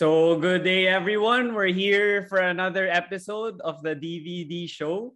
[0.00, 1.52] So, good day, everyone.
[1.52, 5.12] We're here for another episode of the DVD show.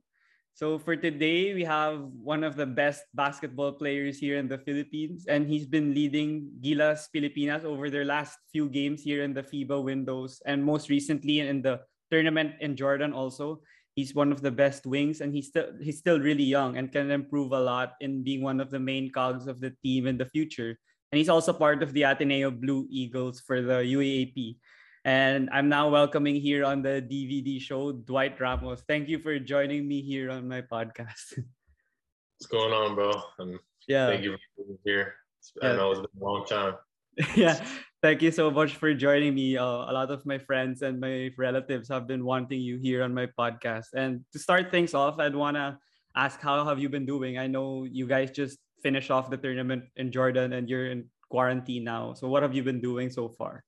[0.52, 5.24] So, for today, we have one of the best basketball players here in the Philippines,
[5.24, 9.83] and he's been leading Gilas Pilipinas over their last few games here in the FIBA
[9.83, 11.80] windows, and most recently in the
[12.12, 13.16] tournament in Jordan.
[13.16, 13.65] Also,
[13.96, 17.09] he's one of the best wings, and he's still he's still really young and can
[17.09, 20.29] improve a lot in being one of the main cogs of the team in the
[20.29, 20.77] future
[21.14, 24.59] and he's also part of the Ateneo Blue Eagles for the UAAP.
[25.04, 28.82] And I'm now welcoming here on the DVD show Dwight Ramos.
[28.82, 31.38] Thank you for joining me here on my podcast.
[31.38, 33.15] What's going on, bro?
[33.38, 35.15] And yeah, thank you for being here.
[35.62, 35.71] Yeah.
[35.71, 36.74] I know it's been a long time.
[37.37, 37.62] yeah,
[38.02, 39.56] thank you so much for joining me.
[39.56, 43.15] Uh, a lot of my friends and my relatives have been wanting you here on
[43.15, 43.95] my podcast.
[43.95, 45.78] And to start things off, I'd want to
[46.16, 47.38] ask how have you been doing?
[47.38, 51.82] I know you guys just finish off the tournament in Jordan and you're in quarantine
[51.82, 52.13] now.
[52.13, 53.65] So what have you been doing so far?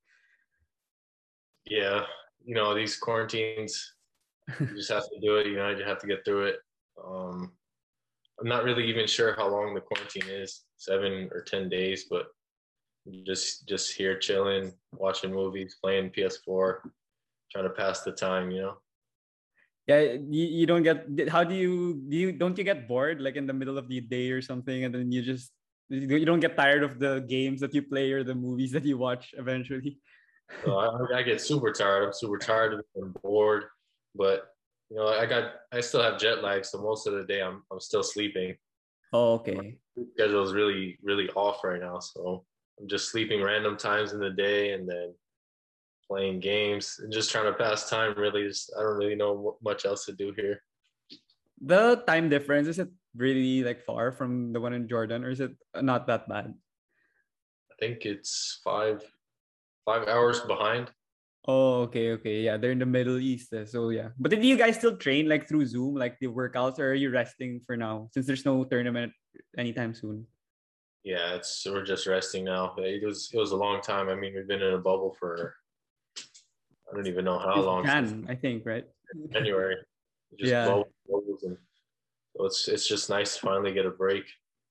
[1.65, 2.05] Yeah,
[2.45, 3.75] you know, these quarantines,
[4.61, 6.57] you just have to do it, you know, you have to get through it.
[7.03, 7.53] Um,
[8.39, 12.27] I'm not really even sure how long the quarantine is, seven or 10 days, but
[13.25, 16.79] just just here chilling, watching movies, playing PS4,
[17.51, 18.77] trying to pass the time, you know.
[19.87, 23.37] Yeah, you, you don't get how do you do you don't you get bored like
[23.37, 25.53] in the middle of the day or something and then you just
[25.89, 28.99] you don't get tired of the games that you play or the movies that you
[28.99, 30.01] watch eventually.
[30.65, 32.05] So I, I get super tired.
[32.05, 33.65] I'm super tired and bored,
[34.15, 34.49] but
[34.91, 37.63] you know, I got I still have jet lag, so most of the day I'm
[37.71, 38.57] I'm still sleeping.
[39.13, 39.79] Oh, okay.
[39.97, 42.45] My schedule is really really off right now, so
[42.81, 45.15] I'm just sleeping random times in the day and then
[46.09, 48.15] playing games and just trying to pass time.
[48.17, 50.63] Really, just I don't really know much else to do here.
[51.61, 55.41] The time difference is it really like far from the one in Jordan, or is
[55.41, 56.55] it not that bad?
[57.73, 59.03] I think it's five
[59.85, 60.91] five hours behind.
[61.47, 62.43] Oh, okay, okay.
[62.43, 63.55] Yeah, they're in the Middle East.
[63.55, 64.11] eh, So yeah.
[64.19, 67.11] But did you guys still train like through Zoom, like the workouts, or are you
[67.11, 69.13] resting for now since there's no tournament
[69.57, 70.27] anytime soon?
[71.05, 72.75] Yeah, it's we're just resting now.
[72.79, 74.09] It was it was a long time.
[74.09, 75.55] I mean, we've been in a bubble for
[76.91, 78.27] I don't even know how Since long.
[78.29, 78.85] I think, right?
[79.33, 79.77] January.
[80.39, 80.67] Just Yeah.
[80.67, 81.57] blow- blows and
[82.37, 84.25] so it's it's just nice to finally get a break.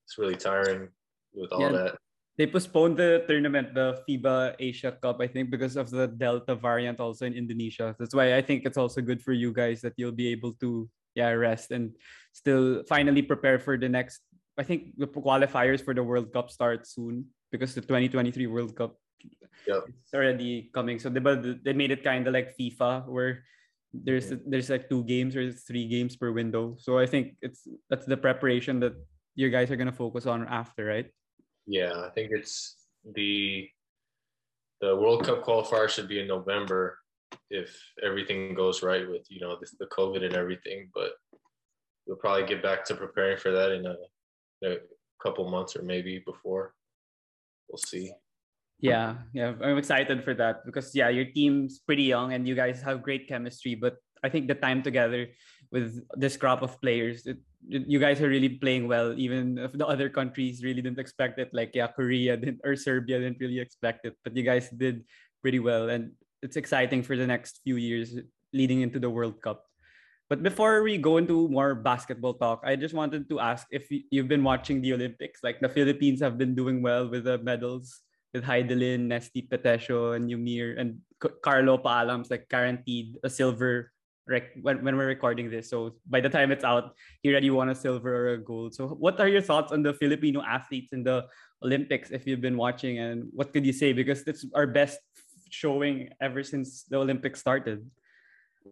[0.05, 0.89] It's really tiring
[1.33, 1.71] with all Yeah.
[1.73, 1.93] that.
[2.37, 6.99] They postponed the tournament, the FIBA Asia Cup, I think, because of the Delta variant
[6.99, 7.95] also in Indonesia.
[7.97, 10.89] That's why I think it's also good for you guys that you'll be able to
[11.15, 11.95] yeah rest and
[12.35, 14.19] still finally prepare for the next.
[14.59, 18.99] I think the qualifiers for the World Cup start soon because the 2023 World Cup
[19.67, 19.85] Yep.
[19.87, 20.99] it's already coming.
[20.99, 23.43] So they but they made it kind of like FIFA where
[23.93, 26.75] there's there's like two games or three games per window.
[26.77, 28.93] So I think it's that's the preparation that
[29.35, 31.09] you guys are gonna focus on after, right?
[31.65, 32.77] Yeah, I think it's
[33.13, 33.67] the
[34.81, 36.99] the World Cup qualifier should be in November
[37.49, 40.89] if everything goes right with you know this, the COVID and everything.
[40.93, 41.11] But
[42.05, 43.95] we'll probably get back to preparing for that in a,
[44.61, 44.77] in a
[45.23, 46.73] couple months or maybe before.
[47.69, 48.11] We'll see.
[48.79, 52.81] Yeah, yeah, I'm excited for that because yeah, your team's pretty young and you guys
[52.83, 53.73] have great chemistry.
[53.73, 55.27] But I think the time together
[55.71, 57.37] with this crop of players, it,
[57.69, 59.15] it- you guys are really playing well.
[59.17, 63.17] Even if the other countries really didn't expect it, like yeah, Korea didn't or Serbia
[63.19, 65.01] didn't really expect it, but you guys did
[65.41, 66.11] pretty well, and
[66.43, 68.13] it's exciting for the next few years
[68.53, 69.65] leading into the World Cup.
[70.29, 74.27] But before we go into more basketball talk, I just wanted to ask if you've
[74.27, 75.41] been watching the Olympics.
[75.43, 78.01] Like the Philippines have been doing well with the medals
[78.35, 80.99] with Hidilyn, Nesthy Petecio, and Eumir, and
[81.41, 83.91] Carlo Paalams like guaranteed a silver
[84.27, 85.69] rec- when, when we're recording this.
[85.69, 86.93] So by the time it's out,
[87.23, 88.75] he already won a silver or a gold.
[88.75, 91.25] So what are your thoughts on the Filipino athletes in the
[91.63, 93.93] Olympics if you've been watching and what could you say?
[93.93, 94.99] Because it's our best
[95.49, 97.89] showing ever since the Olympics started.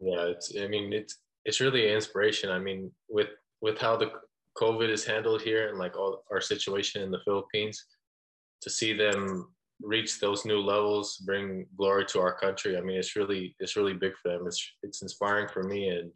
[0.02, 0.52] Yeah, it's.
[0.60, 2.50] I mean, it's it's really inspiration.
[2.50, 3.30] I mean, with
[3.62, 4.12] with how the
[4.58, 7.86] COVID is handled here and like all our situation in the Philippines,
[8.62, 9.54] to see them
[9.84, 12.78] reach those new levels, bring glory to our country.
[12.78, 14.48] I mean, it's really it's really big for them.
[14.48, 16.10] It's it's inspiring for me, and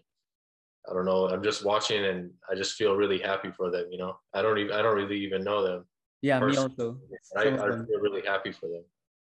[0.90, 1.28] I don't know.
[1.28, 3.86] I'm just watching, and I just feel really happy for them.
[3.92, 5.86] You know, I don't even I don't really even know them.
[6.22, 6.98] Yeah, me also.
[7.36, 8.84] I, I feel really happy for them.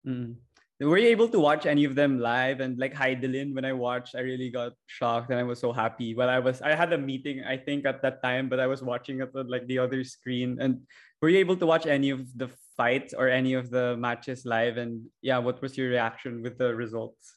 [0.07, 0.35] Mm.
[0.81, 2.61] Were you able to watch any of them live?
[2.61, 6.15] And like Hidilyn, when I watched, I really got shocked and I was so happy.
[6.15, 8.83] Well, I was I had a meeting, I think, at that time, but I was
[8.83, 10.57] watching it on like the other screen.
[10.59, 10.81] And
[11.21, 12.49] were you able to watch any of the
[12.79, 14.79] fights or any of the matches live?
[14.79, 17.37] And yeah, what was your reaction with the results?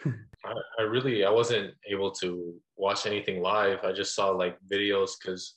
[0.06, 3.84] I, I really I wasn't able to watch anything live.
[3.84, 5.56] I just saw like videos because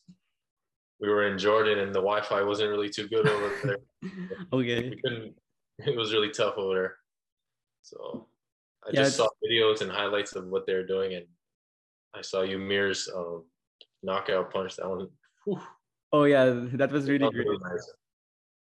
[0.99, 3.77] we were in Jordan and the Wi-Fi wasn't really too good over there.
[4.53, 4.89] okay.
[4.89, 5.33] We couldn't.
[5.85, 6.95] It was really tough over there.
[7.83, 8.27] So
[8.85, 11.25] I Yeah, just saw videos and highlights of what they're doing, and
[12.13, 13.45] I saw Eumir's um,
[14.03, 14.75] knockout punch.
[14.75, 15.07] That one.
[15.45, 15.61] whew,
[16.11, 17.45] Oh yeah, that was really great.
[17.47, 17.85] really nice.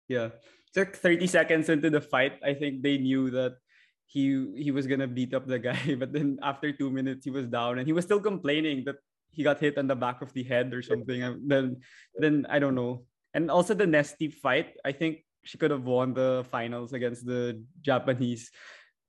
[0.07, 0.29] Yeah.
[0.75, 3.57] Like 30 seconds into the fight, I think they knew that
[4.05, 5.95] he he was gonna beat up the guy.
[5.95, 8.97] But then after two minutes, he was down and he was still complaining that
[9.31, 11.21] he got hit on the back of the head or something.
[11.21, 11.81] And then
[12.17, 13.05] then I don't know.
[13.33, 17.61] And also the Nesthy fight, I think she could have won the finals against the
[17.81, 18.49] Japanese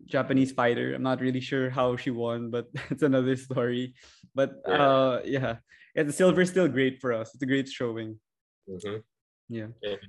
[0.05, 0.93] Japanese fighter.
[0.95, 3.95] I'm not really sure how she won, but it's another story.
[4.35, 4.83] But Yeah.
[4.83, 5.57] uh yeah.
[5.95, 7.31] Yeah, the silver's still great for us.
[7.35, 8.19] It's a great showing.
[8.69, 9.03] Mhm.
[9.49, 9.71] Yeah.
[9.83, 10.03] Yeah.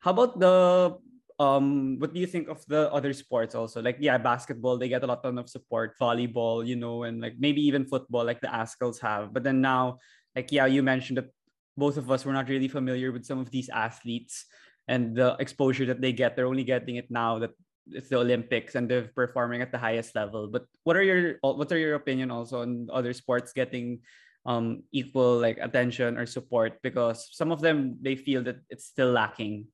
[0.00, 0.96] How about the
[1.38, 3.84] um what do you think of the other sports also?
[3.84, 7.60] Like yeah, basketball, they get a lot of support, volleyball, you know, and like maybe
[7.68, 9.32] even football like the Azkals have.
[9.36, 10.00] But then now,
[10.34, 11.28] like yeah, you mentioned that
[11.76, 14.48] both of us were not really familiar with some of these athletes
[14.88, 16.36] and the exposure that they get.
[16.36, 17.50] They're only getting it now that
[17.90, 20.48] it's the Olympics and they're performing at the highest level.
[20.48, 24.00] But what are your what are your opinion also on other sports getting
[24.46, 29.12] um equal like attention or support because some of them they feel that it's still
[29.12, 29.68] lacking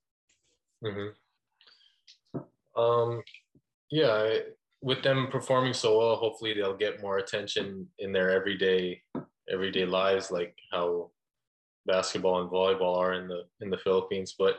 [0.82, 1.14] hmm
[2.76, 3.22] Um,
[3.90, 4.38] yeah,
[4.82, 9.02] with them performing so well, hopefully they'll get more attention in their everyday
[9.50, 11.10] everyday lives, like how
[11.86, 14.34] basketball and volleyball are in the in the Philippines.
[14.38, 14.56] But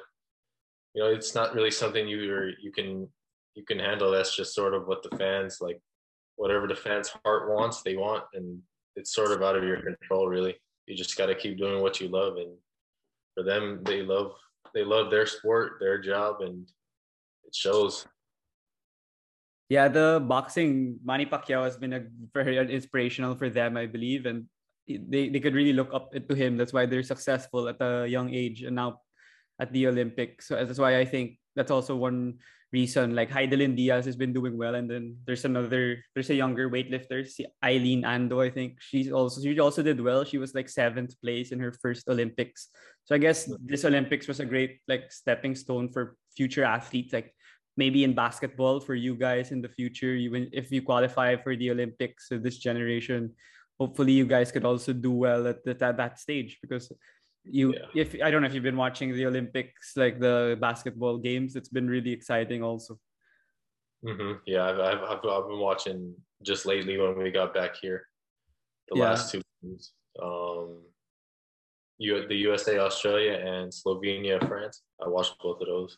[0.94, 3.08] you know, it's not really something you you can
[3.56, 4.12] you can handle.
[4.12, 5.80] That's just sort of what the fans like,
[6.36, 8.60] whatever the fans' heart wants, they want, and
[8.96, 10.56] it's sort of out of your control, really.
[10.86, 12.54] You just got to keep doing what you love, and
[13.36, 14.34] for them, they love
[14.74, 16.68] they love their sport, their job, and
[17.46, 18.06] it shows.
[19.70, 24.48] yeah the boxing manny pacquiao has been a very inspirational for them i believe and
[24.88, 28.32] they, they could really look up to him that's why they're successful at a young
[28.34, 29.00] age and now
[29.60, 32.38] at the olympics so that's why i think that's also one
[32.74, 34.76] reason like hidilyn diaz has been doing well.
[34.76, 37.24] And then there's another there's a younger weightlifter
[37.64, 38.82] elreen ando i think.
[38.82, 40.24] She's also she also did well.
[40.24, 42.68] She was like seventh place in her first olympics.
[43.06, 47.34] So i guess this olympics was a great like stepping stone for future athletes like
[47.78, 51.72] maybe in basketball for you guys in the future win- if you qualify for the
[51.72, 53.32] olympics of this generation.
[53.80, 56.92] Hopefully you guys could also do well at, the, at that stage because
[57.50, 58.02] you Yeah.
[58.04, 61.70] if i don't know if you've been watching the olympics like the basketball games it's
[61.70, 63.00] been really exciting also
[64.06, 66.14] hmm Yeah, I've, I've I've I've been watching
[66.44, 68.06] just lately when we got back here,
[68.90, 69.10] the Yeah.
[69.10, 69.92] last two games.
[70.22, 70.86] Um,
[71.98, 74.84] you the USA, Australia, and Slovenia, France.
[75.04, 75.98] I watched both of those.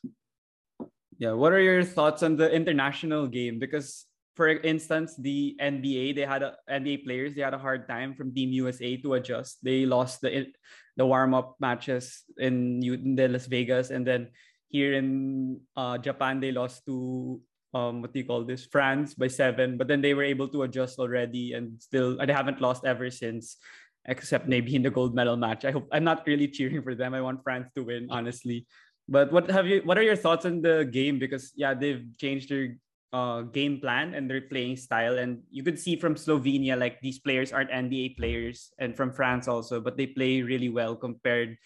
[1.19, 3.59] Yeah, what are your thoughts on the international game?
[3.59, 4.07] Because
[4.39, 8.31] for instance, the NBA they had a, NBA players they had a hard time from
[8.31, 9.59] Team USA to adjust.
[9.59, 10.47] They lost the
[10.95, 14.31] the warm up matches in, in Las Vegas, and then
[14.71, 17.43] here in uh, Japan they lost to
[17.75, 19.75] um what do you call this France by seven.
[19.75, 23.59] But then they were able to adjust already, and still they haven't lost ever since.
[24.07, 25.67] Except maybe in the gold medal match.
[25.67, 27.11] I hope I'm not really cheering for them.
[27.11, 28.63] I want France to win, honestly.
[29.11, 29.83] But what have you?
[29.83, 31.19] What are your thoughts on the game?
[31.19, 32.79] Because yeah, they've changed their
[33.11, 37.19] uh, game plan and their playing style, and you could see from Slovenia like these
[37.19, 41.57] players aren't NBA players, and from France also, but they play really well compared,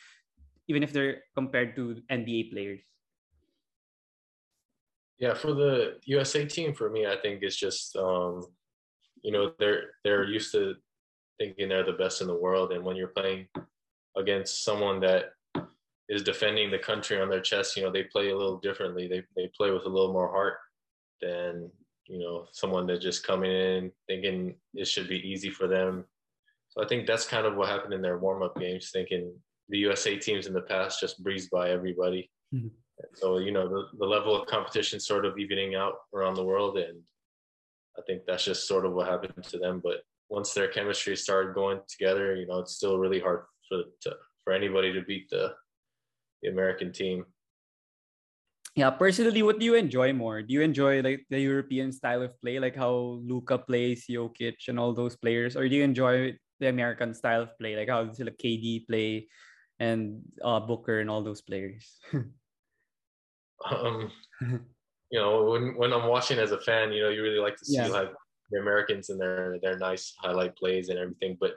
[0.67, 2.81] even if they're compared to NBA players.
[5.19, 8.47] Yeah, for the USA team, for me, I think it's just um,
[9.21, 10.75] you know they're they're used to
[11.39, 13.47] thinking they're the best in the world, and when you're playing
[14.15, 15.33] against someone that
[16.07, 19.07] is defending the country on their chest, you know they play a little differently.
[19.07, 20.62] They they play with a little more heart
[21.23, 21.71] than
[22.07, 26.05] you know someone that just coming in thinking it should be easy for them.
[26.69, 29.33] So I think that's kind of what happened in their warm up games, thinking
[29.69, 32.29] the USA teams in the past just breezed by everybody.
[32.53, 32.71] Mhm.
[33.15, 36.77] So you know the, the level of competition sort of evening out around the world,
[36.77, 36.99] and
[37.97, 39.81] I think that's just sort of what happened to them.
[39.83, 44.15] But once their chemistry started going together, you know, it's still really hard for to,
[44.43, 45.53] for anybody to beat the
[46.41, 47.25] the American team.
[48.75, 50.41] Yeah, personally, what do you enjoy more?
[50.41, 54.79] Do you enjoy like the European style of play, like how Luka plays, Jokic, and
[54.79, 58.37] all those players, or do you enjoy the American style of play, like how like
[58.37, 59.27] KD play
[59.79, 62.01] and uh, Booker and all those players?
[63.65, 64.11] Um,
[65.09, 67.65] you know, when when I'm watching as a fan, you know, you really like to
[67.65, 67.89] see Yeah.
[67.89, 68.11] like
[68.51, 71.37] the Americans and their their nice highlight plays and everything.
[71.39, 71.53] But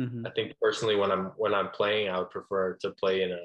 [0.00, 0.26] Mhm.
[0.26, 3.42] I think personally, when I'm when I'm playing, I would prefer to play in a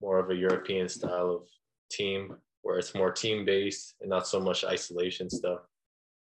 [0.00, 1.48] more of a European style of
[1.90, 5.60] team where it's more team based and not so much isolation stuff.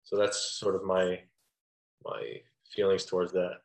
[0.03, 1.21] So that's sort of my
[2.05, 2.43] my
[2.75, 3.63] feelings towards that.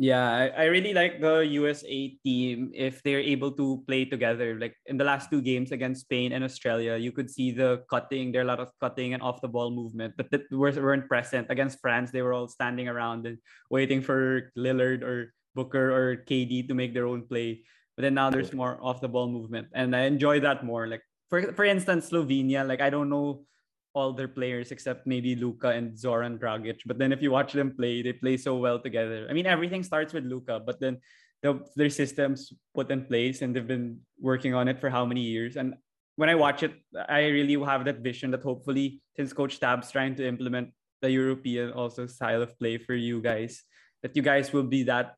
[0.00, 4.56] Yeah, I, I really like the USA team if they're able to play together.
[4.56, 8.32] Like in the last two games against Spain and Australia, you could see the cutting.
[8.32, 11.52] There are a lot of cutting and off the ball movement, but that weren't present
[11.52, 12.08] against France.
[12.10, 13.36] They were all standing around and
[13.68, 17.60] waiting for Lillard or Booker or KD to make their own play.
[17.94, 20.88] But then now there's more off the ball movement, and I enjoy that more.
[20.88, 22.66] Like for for instance, Slovenia.
[22.66, 23.46] Like I don't know
[23.94, 26.80] all their players except maybe Luka and Zoran Dragic.
[26.86, 29.26] But then if you watch them play, they play so well together.
[29.28, 30.98] I mean, everything starts with Luka, but then
[31.42, 35.22] the, their systems put in place and they've been working on it for how many
[35.22, 35.56] years.
[35.56, 35.74] And
[36.16, 36.74] when I watch it,
[37.08, 40.70] I really have that vision that hopefully, since Coach Tab's trying to implement
[41.02, 43.64] the European also style of play for you guys,
[44.02, 45.14] that you guys will be that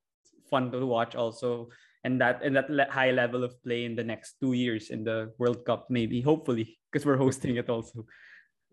[0.49, 1.69] fun to watch also
[2.05, 5.33] and that and that high level of play in the next two years in the
[5.39, 8.07] World Cup, maybe, hopefully, because we're hosting it also.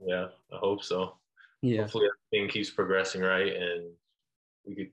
[0.05, 1.17] Yeah, I hope so.
[1.61, 1.81] Yeah.
[1.81, 3.91] Hopefully everything keeps progressing right and
[4.65, 4.91] we could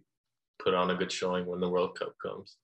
[0.58, 2.56] put on a good showing when the World Cup comes.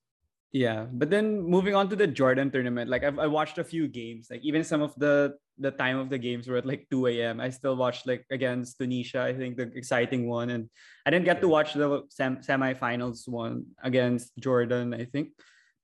[0.53, 3.89] Yeah, but then moving on to the Jordan tournament, like I've I watched a few
[3.89, 7.07] games, like even some of the the time of the games were at like 2
[7.07, 7.41] a.m.
[7.41, 10.69] I still watched like against Tunisia, I think the exciting one, and
[11.07, 14.93] I didn't get to watch the sem- semifinals one against Jordan.
[14.93, 15.33] I think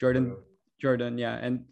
[0.00, 0.37] Jordan,
[0.81, 1.64] Jordan, yeah, and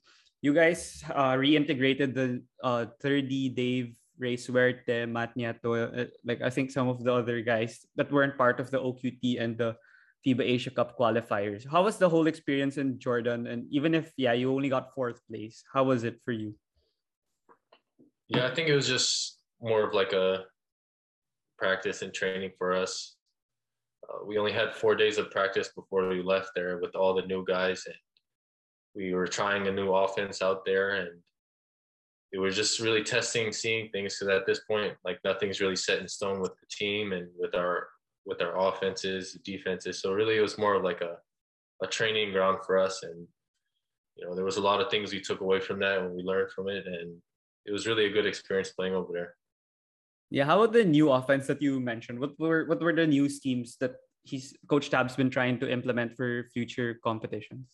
[0.43, 6.71] you guys uh, reintegrated the uh, Thirdy Dave Ray Suerte, Matt uh, like I think
[6.71, 9.77] some of the other guys that weren't part of the OQT and the
[10.27, 11.69] FIBA Asia Cup qualifiers.
[11.71, 13.47] How was the whole experience in Jordan?
[13.47, 16.55] And even if yeah, you only got fourth place, how was it for you?
[18.29, 20.45] Yeah, I think it was just more of like a
[21.59, 23.17] practice and training for us.
[24.09, 27.27] Uh, we only had four days of practice before we left there with all the
[27.27, 27.95] new guys, and
[28.97, 31.11] we were trying a new offense out there, and
[32.33, 34.19] it was just really testing, seeing things.
[34.19, 37.55] Because at this point, like nothing's really set in stone with the team and with
[37.55, 37.89] our
[38.25, 40.01] with our offenses, defenses.
[40.01, 41.19] So really, it was more of like a
[41.83, 43.03] a training ground for us.
[43.03, 43.27] And
[44.17, 46.23] you know, there was a lot of things we took away from that, and we
[46.23, 46.87] learned from it.
[46.87, 47.19] And
[47.67, 49.35] it was really a good experience playing over there.
[50.31, 52.19] Yeah, how about the new offense that you mentioned?
[52.19, 56.17] What were what were the new schemes that he's Coach Tab's been trying to implement
[56.17, 57.69] for future competitions?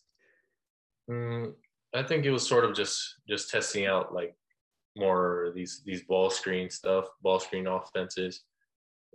[1.11, 1.53] Mm,
[1.95, 4.35] I think it was sort of just just testing out like
[4.97, 8.45] more these these ball screen stuff, ball screen offenses.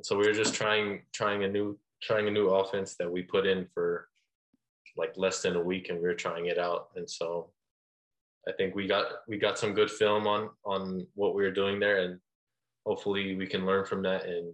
[0.02, 3.48] so we were just trying trying a new trying a new offense that we put
[3.48, 4.10] in for
[4.96, 6.90] like less than a week, and we were trying it out.
[6.96, 7.52] And so
[8.48, 11.80] I think we got we got some good film on on what we were doing
[11.80, 12.20] there, and
[12.86, 14.54] hopefully we can learn from that and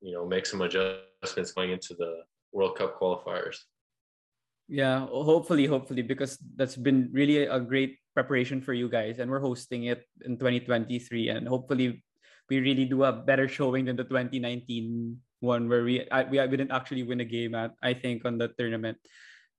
[0.00, 3.58] you know make some adjustments going into the World Cup qualifiers.
[4.68, 9.40] Yeah, hopefully, hopefully, because that's been really a great preparation for you guys, and we're
[9.40, 12.04] hosting it in 2023, and hopefully,
[12.52, 16.56] we really do a better showing than the 2019 one where we I, we, we
[16.56, 18.98] didn't actually win a game at I think on the tournament.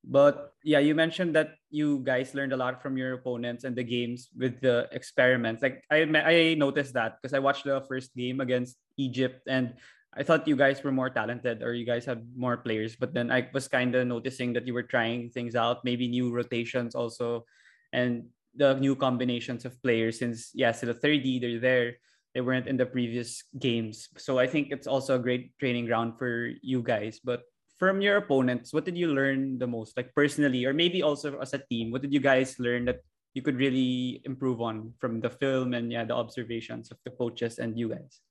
[0.03, 3.83] But yeah, you mentioned that you guys learned a lot from your opponents and the
[3.83, 5.61] games with the experiments.
[5.61, 9.73] Like I I noticed that because I watched the first game against Egypt and
[10.15, 13.31] I thought you guys were more talented or you guys had more players, but then
[13.31, 17.45] I was kind of noticing that you were trying things out, maybe new rotations also,
[17.93, 18.25] and
[18.55, 20.17] the new combinations of players.
[20.17, 21.97] Since yes, the Thirdy they're there,
[22.33, 26.17] they weren't in the previous games, so I think it's also a great training ground
[26.17, 27.21] for you guys.
[27.23, 27.43] But
[27.77, 31.53] from your opponents, what did you learn the most, like personally, or maybe also as
[31.53, 31.91] a team?
[31.91, 33.01] What did you guys learn that
[33.33, 37.57] you could really improve on from the film and yeah, the observations of the coaches
[37.59, 38.21] and you guys?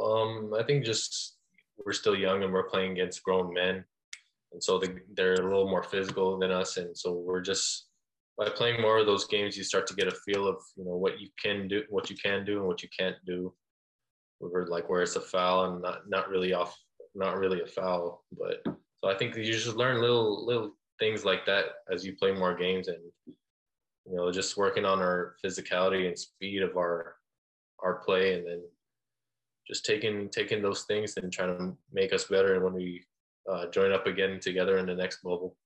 [0.00, 1.36] Um, I think just
[1.84, 3.84] we're still young and we're playing against grown men,
[4.52, 7.86] and so they, they're a little more physical than us, and so we're just
[8.38, 10.96] by playing more of those games, you start to get a feel of you know
[10.96, 13.52] what you can do, what you can do, and what you can't do.
[14.40, 16.76] We're like where it's a foul and not not really off,
[17.14, 21.44] not really a foul, but so I think you just learn little little things like
[21.46, 26.18] that as you play more games and you know just working on our physicality and
[26.18, 27.16] speed of our
[27.82, 28.62] our play and then
[29.72, 33.00] just taking taking those things and trying to make us better when we
[33.48, 35.56] uh, join up again together in the next bubble.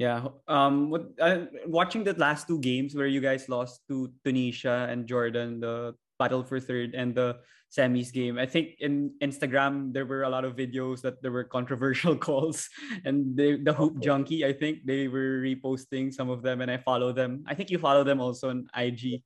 [0.00, 0.32] Yeah.
[0.48, 0.88] Um.
[0.88, 5.60] What, uh, watching the last two games where you guys lost to Tunisia and Jordan,
[5.60, 7.36] the battle for third and the
[7.68, 8.38] semis game.
[8.38, 12.66] I think in Instagram there were a lot of videos that there were controversial calls,
[13.04, 14.42] and they, the hoop junkie.
[14.42, 17.44] I think they were reposting some of them, and I follow them.
[17.46, 19.22] I think you follow them also on IG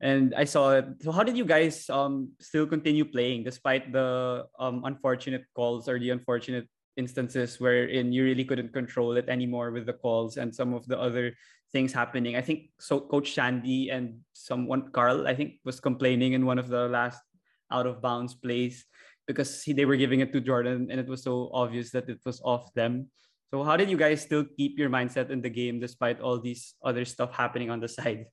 [0.00, 0.86] and I saw it.
[1.02, 5.98] So how did you guys um still continue playing despite the um unfortunate calls or
[5.98, 10.74] the unfortunate instances wherein you really couldn't control it anymore with the calls and some
[10.74, 11.32] of the other
[11.72, 12.36] things happening.
[12.36, 13.00] I think so.
[13.00, 17.22] Coach Shandy and someone Carl, I think, was complaining in one of the last
[17.70, 18.84] out of bounds plays
[19.26, 22.18] because he, they were giving it to Jordan, and it was so obvious that it
[22.26, 23.06] was off them.
[23.50, 26.74] So how did you guys still keep your mindset in the game despite all these
[26.82, 28.26] other stuff happening on the side?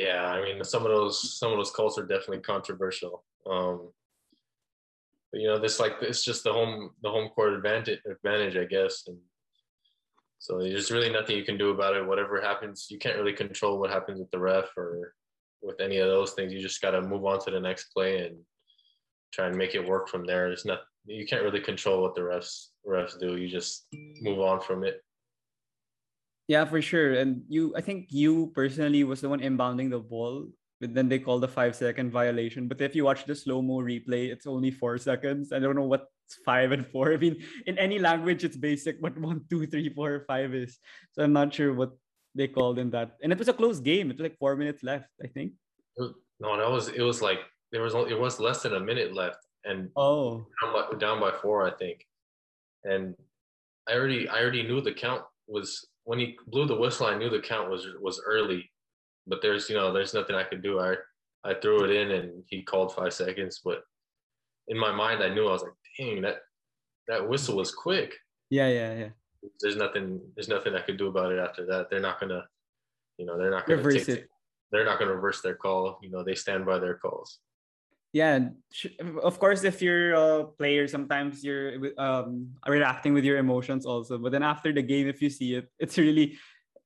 [0.00, 3.24] Yeah, I mean some of those some of those calls are definitely controversial.
[3.48, 3.90] Um,
[5.30, 8.64] but you know, this like it's just the home the home court advantage advantage, I
[8.64, 9.04] guess.
[9.06, 9.18] And
[10.38, 12.06] so there's really nothing you can do about it.
[12.06, 15.12] Whatever happens, you can't really control what happens with the ref or
[15.62, 16.52] with any of those things.
[16.52, 18.38] You just got to move on to the next play and
[19.32, 20.48] try and make it work from there.
[20.48, 23.36] There's not you can't really control what the refs refs do.
[23.36, 23.86] You just
[24.22, 25.02] move on from it.
[26.50, 27.14] Yeah, for sure.
[27.14, 31.18] And you, I think you personally was the one inbounding the ball but then they
[31.18, 32.66] call the five second violation.
[32.66, 35.52] But if you watch the slow mo replay, it's only four seconds.
[35.52, 36.06] I don't know what
[36.44, 37.12] five and four.
[37.14, 40.78] I mean, in any language, it's basic what one, two, three, four, five is.
[41.12, 41.92] So I'm not sure what
[42.34, 43.16] they called in that.
[43.22, 44.10] And it was a close game.
[44.10, 45.52] It was like four minutes left, I think.
[45.98, 47.40] No, that was it was like
[47.72, 51.30] there was it was less than a minute left, and oh, down by, down by
[51.30, 52.06] four, I think.
[52.84, 53.14] And
[53.86, 57.06] I already I already knew the count was when he blew the whistle.
[57.06, 58.70] I knew the count was was early
[59.26, 60.80] but there's you know there's nothing I could do.
[60.80, 60.96] I
[61.44, 63.82] I threw it in and he called five seconds, but
[64.68, 66.38] in my mind I knew I was like, dang that
[67.08, 68.14] that whistle was quick.
[68.50, 69.08] Yeah, yeah, yeah.
[69.60, 71.88] There's nothing there's nothing I could do about it after that.
[71.90, 72.44] They're not gonna,
[73.16, 74.28] you know, they're not gonna reverse it.
[74.70, 75.98] They're not gonna reverse their call.
[76.02, 77.38] You know, they stand by their calls.
[78.12, 78.50] Yeah,
[79.22, 84.18] of course, if you're a player, sometimes you're um, reacting with your emotions also.
[84.18, 86.36] But then after the game, if you see it, it's really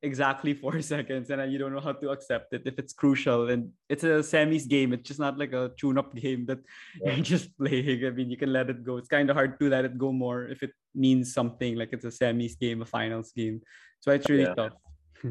[0.04, 3.70] exactly four seconds and you don't know how to accept it if it's crucial and
[3.88, 6.58] it's a semis game it's just not like a tune-up game that
[7.00, 7.14] yeah.
[7.14, 9.68] you're just playing i mean you can let it go it's kind of hard to
[9.68, 13.32] let it go more if it means something like it's a semis game a finals
[13.32, 13.60] game
[14.00, 14.54] so it's really yeah.
[14.54, 14.76] tough
[15.24, 15.30] yeah.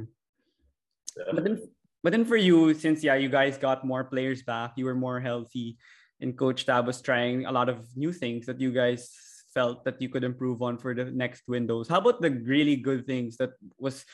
[1.34, 1.62] but then
[2.04, 5.20] but then for you since yeah you guys got more players back you were more
[5.20, 5.78] healthy
[6.22, 9.10] and coach tab was trying a lot of new things that you guys
[9.54, 13.06] felt that you could improve on for the next windows how about the really good
[13.06, 14.06] things that was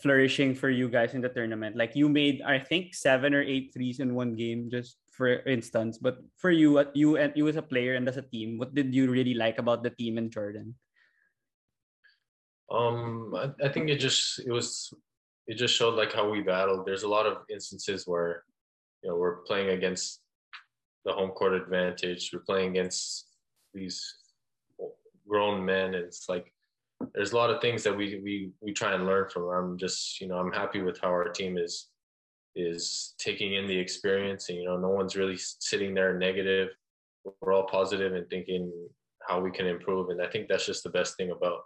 [0.00, 1.76] flourishing for you guys in the tournament?
[1.76, 5.98] Like you made, I think, seven or eight threes in one game, just for instance.
[5.98, 8.94] But for you, you and you as a player and as a team, what did
[8.94, 10.74] you really like about the team in Jordan?
[12.70, 14.92] Um, I, I think it just it was
[15.46, 16.86] it just showed like how we battled.
[16.86, 18.44] There's a lot of instances where
[19.02, 20.20] you know we're playing against
[21.04, 22.30] the home court advantage.
[22.32, 23.26] We're playing against
[23.72, 24.02] these
[25.28, 26.52] grown men, and it's like
[27.14, 29.44] there's a lot of things that we we we try and learn from.
[29.48, 31.88] I'm just you know I'm happy with how our team is
[32.56, 36.68] is taking in the experience, and you know no one's really sitting there negative.
[37.40, 38.72] We're all positive and thinking
[39.26, 41.64] how we can improve, and I think that's just the best thing about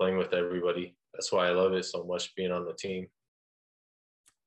[0.00, 0.96] playing with everybody.
[1.12, 3.06] That's why I love it so much being on the team.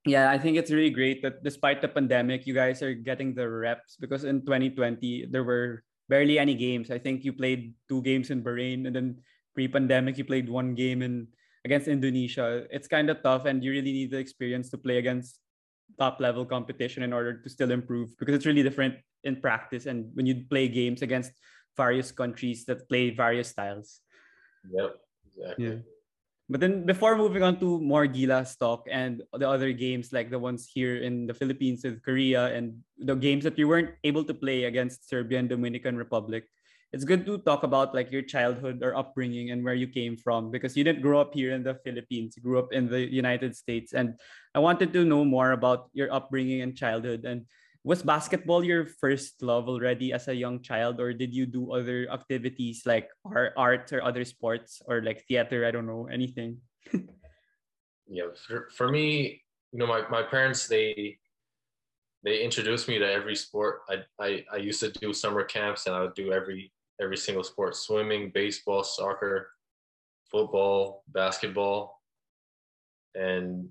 [0.04, 3.48] Yeah, I think it's really great that despite the pandemic, you guys are getting the
[3.48, 6.90] reps because in 2020 there were barely any games.
[6.90, 9.22] I think you played two games in Bahrain and then
[9.54, 11.28] pre-pandemic you played one game in
[11.64, 12.66] against Indonesia.
[12.68, 15.40] It's kind of tough, and you really need the experience to play against
[15.98, 20.10] top level competition in order to still improve because it's really different in practice and
[20.14, 21.32] when you play games against
[21.76, 24.00] various countries that play various styles.
[24.72, 24.96] Yep,
[25.36, 25.66] exactly.
[25.66, 25.76] Yeah.
[26.48, 30.38] But then before moving on to more Gilas talk and the other games like the
[30.38, 34.34] ones here in the Philippines with Korea and the games that you weren't able to
[34.34, 36.44] play against Serbia and Dominican Republic,
[36.92, 40.52] it's good to talk about like your childhood or upbringing and where you came from
[40.52, 42.36] because you didn't grow up here in the Philippines.
[42.36, 43.94] You grew up in the United States.
[43.94, 44.14] And
[44.54, 47.24] I wanted to know more about your upbringing and childhood.
[47.24, 47.46] And
[47.84, 52.08] was basketball your first love already as a young child, or did you do other
[52.10, 55.68] activities like art or other sports or like theater?
[55.68, 56.64] I don't know, anything.
[58.08, 61.18] yeah, for, for me, you know, my, my parents, they
[62.24, 63.82] they introduced me to every sport.
[63.86, 67.44] I, I, I used to do summer camps and I would do every every single
[67.44, 69.50] sport swimming, baseball, soccer,
[70.30, 72.00] football, basketball.
[73.14, 73.68] And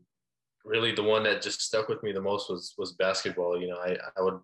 [0.66, 3.60] really the one that just stuck with me the most was was basketball.
[3.60, 4.40] You know, I, I would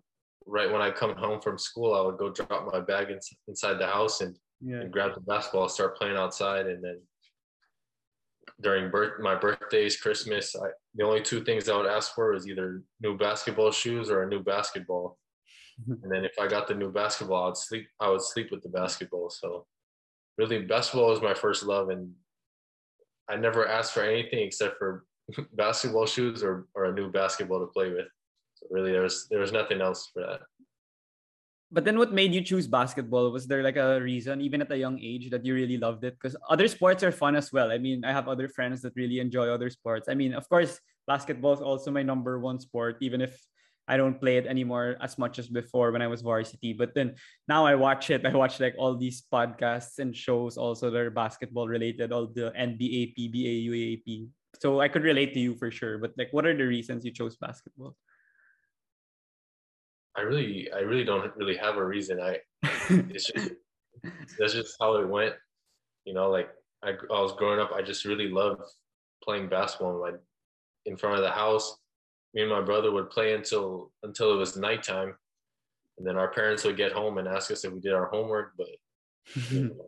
[0.46, 3.78] right when I come home from school, I would go drop my bag in, inside
[3.78, 4.80] the house and, yeah.
[4.80, 7.00] and grab the basketball, start playing outside, and then
[8.60, 12.48] during birth my birthdays, Christmas, I, the only two things I would ask for was
[12.48, 15.18] either new basketball shoes or a new basketball.
[15.88, 17.86] and then if I got the new basketball, I'd sleep.
[18.00, 19.30] I would sleep with the basketball.
[19.30, 19.66] So
[20.36, 22.12] really, basketball was my first love, and
[23.28, 25.04] I never asked for anything except for
[25.54, 28.06] basketball shoes or or a new basketball to play with.
[28.54, 30.40] So really, there was there was nothing else for that.
[31.70, 33.30] but then what made you choose basketball?
[33.30, 36.18] Was there like a reason, even at a young age, that you really loved it?
[36.18, 37.70] Because other sports are fun as well.
[37.70, 40.08] I mean, I have other friends that really enjoy other sports.
[40.10, 43.38] I mean, of course, basketball is also my number one sport, even if
[43.88, 46.72] I don't play it anymore as much as before when I was varsity.
[46.72, 47.16] But then
[47.48, 48.24] now I watch it.
[48.26, 52.52] I watch like all these podcasts and shows also that are basketball related, all the
[52.56, 54.28] NBA, PBA, UAAP.
[54.60, 55.98] So I could relate to you for sure.
[55.98, 57.96] But like, what are the reasons you chose basketball?
[60.16, 62.20] I really, I really don't really have a reason.
[62.20, 62.38] I,
[63.10, 63.50] it's just,
[64.38, 65.34] that's just how it went.
[66.04, 66.50] You know, like
[66.82, 68.62] I, I was growing up, I just really loved
[69.22, 70.00] playing basketball.
[70.00, 70.18] Like
[70.86, 71.76] in front of the house,
[72.34, 75.14] me and my brother would play until until it was nighttime,
[75.98, 78.52] and then our parents would get home and ask us if we did our homework.
[78.56, 78.68] But
[79.50, 79.86] you know,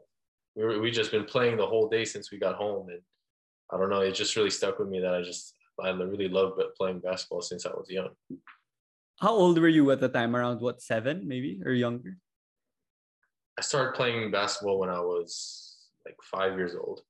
[0.57, 3.01] we were, we just been playing the whole day since we got home, and
[3.73, 6.61] I don't know, it just really stuck with me that I just I really loved
[6.77, 8.11] playing basketball since I was young.
[9.21, 10.35] How old were you at the time?
[10.35, 12.19] Around what, seven maybe or younger?
[13.59, 17.03] I started playing basketball when I was like five years old.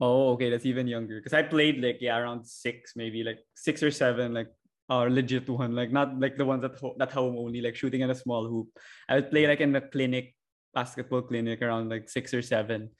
[0.00, 1.18] Oh, okay, that's even younger.
[1.18, 4.48] Because I played like yeah, around six, maybe like six or seven, like
[4.90, 8.00] uh, legit one, like not like the ones at home, that home only, like shooting
[8.00, 8.68] in a small hoop.
[9.08, 10.34] I would play like in the clinic,
[10.74, 12.90] basketball clinic around like six or seven.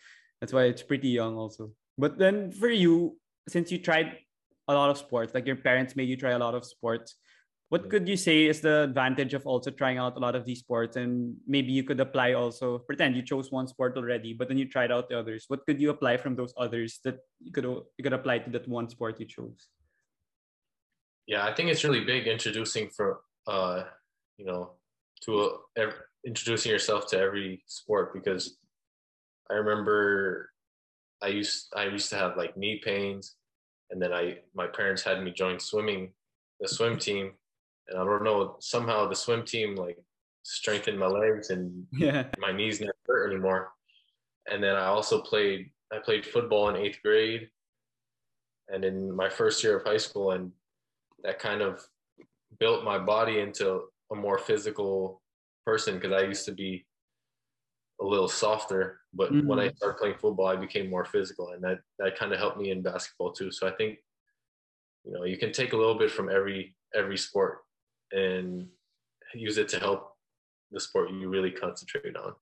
[0.41, 1.73] That's why it's pretty young also.
[1.99, 4.17] But then for you, since you tried
[4.69, 7.17] a lot of sports, like your parents made you try a lot of sports,
[7.71, 10.59] what could you say is the advantage of also trying out a lot of these
[10.59, 14.59] sports and maybe you could apply also pretend you chose one sport already but then
[14.59, 17.65] you tried out the others what could you apply from those others that you could
[17.65, 19.69] you could apply to that one sport you chose
[21.31, 23.85] yeah i think it's really big introducing for uh
[24.37, 24.73] you know
[25.23, 25.83] to a,
[26.27, 28.59] introducing yourself to every sport because
[29.51, 30.51] i remember
[31.23, 33.37] i used i used to have like knee pains
[33.91, 36.13] and then i my parents had me join swimming
[36.61, 37.33] the swim team
[37.91, 39.99] and I don't know somehow the swim team like
[40.43, 42.27] strengthened my legs and yeah.
[42.39, 43.73] my knees never hurt anymore.
[44.51, 47.49] And then I also played I played football in eighth grade
[48.69, 50.53] and in my first year of high school and
[51.25, 51.81] that kind of
[52.59, 55.23] built my body into a more physical
[55.65, 56.87] person because I used to be
[58.01, 59.47] a little softer but mm-hmm.
[59.47, 62.59] when I started playing football I became more physical and that that kind of helped
[62.59, 63.99] me in basketball too so I think
[65.05, 67.59] you know you can take a little bit from every every sport
[68.13, 68.67] and
[69.35, 70.13] use it to help
[70.71, 72.35] the sport you really concentrate on.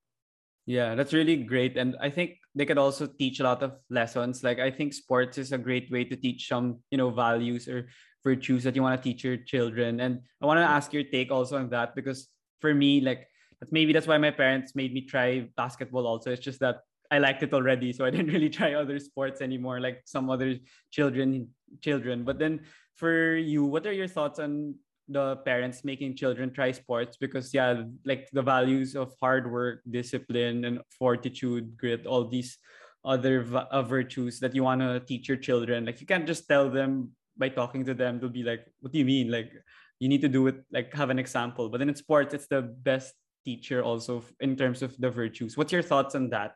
[0.67, 1.79] Yeah, that's really great.
[1.79, 4.45] And I think they could also teach a lot of lessons.
[4.45, 7.89] Like I think sports is a great way to teach some, you know, values or
[8.25, 10.01] virtues that you want to teach your children.
[10.01, 12.29] And I want to ask your take also on that because
[12.61, 13.27] for me, like
[13.71, 16.31] maybe that's why my parents made me try basketball also.
[16.31, 17.93] It's just that I liked it already.
[17.93, 20.57] So I didn't really try other sports anymore, like some other
[20.91, 21.49] children
[21.81, 22.25] children.
[22.25, 22.61] But then
[22.97, 24.75] for you, what are your thoughts on
[25.09, 30.65] the parents making children try sports because yeah like the values of hard work discipline
[30.67, 32.59] and fortitude grit all these
[33.05, 33.41] other
[33.73, 37.11] uh, virtues that you want to teach your children like you can't just tell them
[37.39, 39.31] by talking to them they'll be like what do you mean?
[39.31, 39.53] Like
[39.99, 41.69] you need to do it like have an example.
[41.69, 45.57] But then in sports it's the best teacher also in terms of the virtues.
[45.57, 46.55] What's your thoughts on that?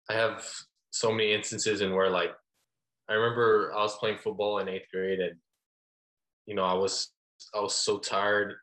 [0.09, 0.43] i have
[0.91, 2.33] so many instances in where like
[3.09, 5.35] I remember I was playing football in eighth grade, and
[6.45, 7.11] you know I was
[7.55, 8.53] I was so tired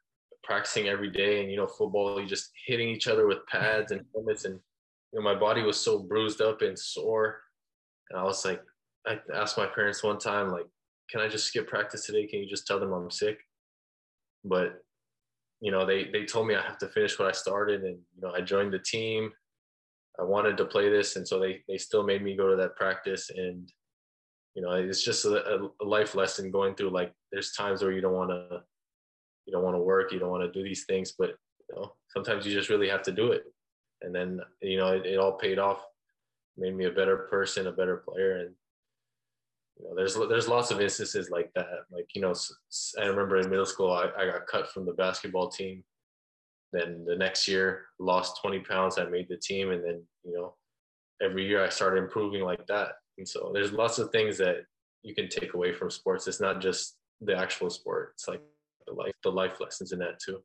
[0.44, 4.02] practicing every day, and you know football, you just hitting each other with pads and
[4.14, 4.60] helmets, and
[5.16, 7.40] know my body was so bruised up and sore,
[8.10, 8.62] and I was like,
[9.06, 10.66] I asked my parents one time like,
[11.10, 12.26] can I just skip practice today?
[12.26, 13.38] Can you just tell them I'm sick?
[14.44, 14.82] But
[15.60, 18.22] you know they they told me I have to finish what I started, and you
[18.22, 19.32] know I joined the team.
[20.18, 22.76] I wanted to play this, and so they they still made me go to that
[22.76, 23.70] practice and
[24.56, 28.00] you know it's just a, a life lesson going through like there's times where you
[28.00, 28.62] don't want to
[29.44, 31.30] you don't want to work you don't want to do these things but
[31.68, 33.44] you know sometimes you just really have to do it
[34.02, 35.84] and then you know it, it all paid off
[36.56, 38.50] made me a better person a better player and
[39.78, 42.34] you know there's there's lots of instances like that like you know
[42.98, 45.84] i remember in middle school I, I got cut from the basketball team
[46.72, 50.54] then the next year lost 20 pounds i made the team and then you know
[51.22, 54.64] every year i started improving like that and so there's lots of things that
[55.06, 56.26] you can take away from sports.
[56.26, 58.10] It's not just the actual sport.
[58.14, 58.42] It's like
[58.86, 60.42] the life, the life lessons in that too.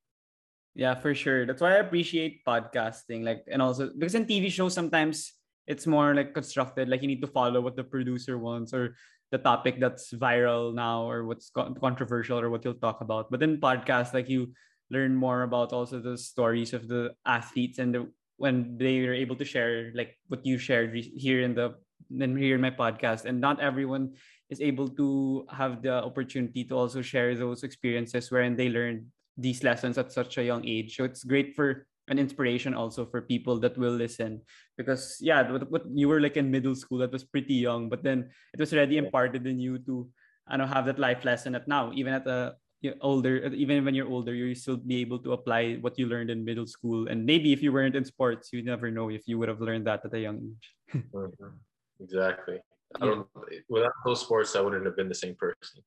[0.74, 1.46] Yeah, for sure.
[1.46, 3.24] That's why I appreciate podcasting.
[3.24, 5.34] Like, and also because in TV shows sometimes
[5.68, 6.88] it's more like constructed.
[6.88, 8.96] Like you need to follow what the producer wants or
[9.32, 13.32] the topic that's viral now or what's controversial or what you'll talk about.
[13.32, 14.52] But in podcasts, like you
[14.90, 18.08] learn more about also the stories of the athletes and the
[18.38, 21.76] when they are able to share like what you shared here in the
[22.10, 24.16] then here in my podcast, and not everyone
[24.50, 29.06] is able to have the opportunity to also share those experiences wherein they learned
[29.38, 30.98] these lessons at such a young age.
[30.98, 34.42] So it's great for an inspiration also for people that will listen.
[34.78, 38.04] Because yeah what, what you were like in middle school that was pretty young but
[38.04, 40.10] then it was already imparted in you to
[40.48, 41.92] I don't have that life lesson at now.
[41.94, 42.56] Even at a
[43.00, 46.44] older even when you're older you still be able to apply what you learned in
[46.44, 47.08] middle school.
[47.08, 49.88] And maybe if you weren't in sports you never know if you would have learned
[49.88, 50.68] that at a young age.
[51.16, 51.56] Mm-hmm.
[52.04, 52.60] exactly.
[53.00, 53.26] I don't,
[53.70, 55.80] without those sports I wouldn't have been the same person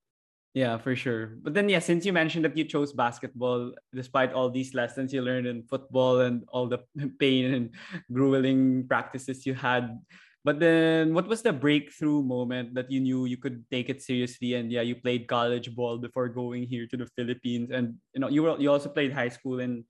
[0.54, 1.34] yeah, for sure.
[1.42, 5.20] But then, yeah, since you mentioned that you chose basketball, despite all these lessons you
[5.20, 6.78] learned in football and all the
[7.18, 7.70] pain and
[8.12, 9.98] grueling practices you had,
[10.44, 14.54] but then what was the breakthrough moment that you knew you could take it seriously?
[14.54, 18.28] And yeah, you played college ball before going here to the Philippines, and you know
[18.28, 19.84] you were you also played high school in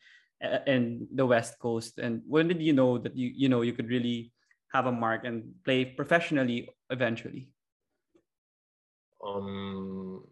[0.67, 1.99] in the West Coast.
[1.99, 4.33] And when did you know that you you know you could really
[4.73, 7.51] have a mark and play professionally eventually?
[9.21, 10.23] Um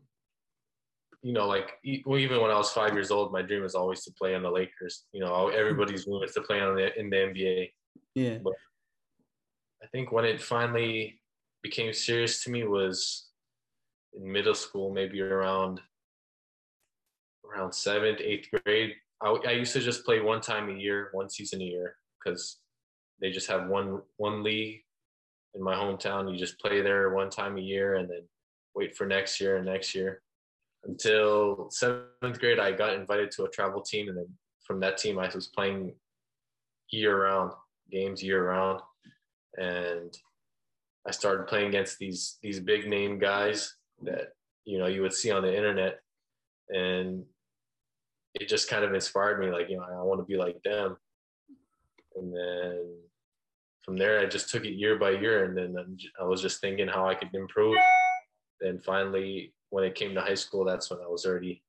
[1.23, 4.13] you know, like even when I was five years old, my dream was always to
[4.13, 5.05] play on the Lakers.
[5.13, 6.11] You know, everybody's mm-hmm.
[6.11, 7.71] dream is to play on the in the NBA.
[8.17, 8.39] Yeah.
[8.43, 8.55] But
[9.83, 11.21] I think when it finally
[11.63, 13.29] became serious to me was
[14.15, 15.81] in middle school, maybe around
[17.49, 18.95] around seventh, eighth grade.
[19.23, 22.59] I, I used to just play one time a year, one season a year, because
[23.21, 24.81] they just have one one league
[25.55, 26.33] in my hometown.
[26.33, 28.23] You just play there one time a year, and then
[28.75, 30.21] wait for next year and next year
[30.85, 34.29] until seventh grade, I got invited to a travel team, and then
[34.67, 35.95] from that team, I was playing
[36.91, 37.53] year round
[37.91, 38.81] games year round,
[39.57, 40.17] and
[41.07, 44.29] I started playing against these these big name guys that
[44.65, 46.01] you know you would see on the internet,
[46.69, 47.25] and
[48.35, 49.51] it just kind of inspired me.
[49.51, 50.97] Like you know, I want to be like them,
[52.17, 52.95] and then
[53.85, 56.89] from there, I just took it year by year, and then I was just thinking
[56.89, 57.77] how I could improve.
[58.61, 61.65] Then finally, when it came to high school, that's when I was already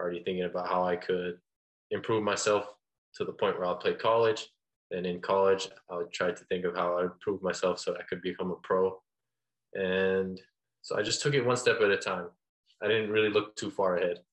[0.00, 1.36] already thinking about how I could
[1.90, 2.72] improve myself
[3.16, 4.48] to the point where I'll play college.
[4.90, 7.92] And in college, I would try to think of how I would improve myself so
[7.92, 8.96] I could become a pro.
[9.74, 10.40] And
[10.80, 12.32] so I just took it one step at a time.
[12.82, 14.24] I didn't really look too far ahead.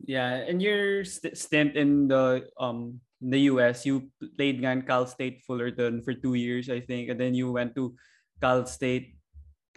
[0.00, 5.04] Yeah, and your st- stint in the um in the US, you played in Cal
[5.04, 7.92] State Fullerton for two years, I think, and then you went to
[8.40, 9.17] Cal State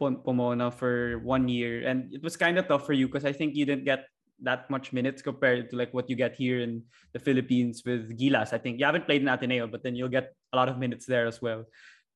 [0.01, 3.55] Pomona for one year, and it was kind of tough for you because I think
[3.55, 4.05] you didn't get
[4.41, 6.81] that much minutes compared to like what you get here in
[7.13, 8.53] the Philippines with Gilas.
[8.53, 11.05] I think you haven't played in Ateneo, but then you'll get a lot of minutes
[11.05, 11.65] there as well.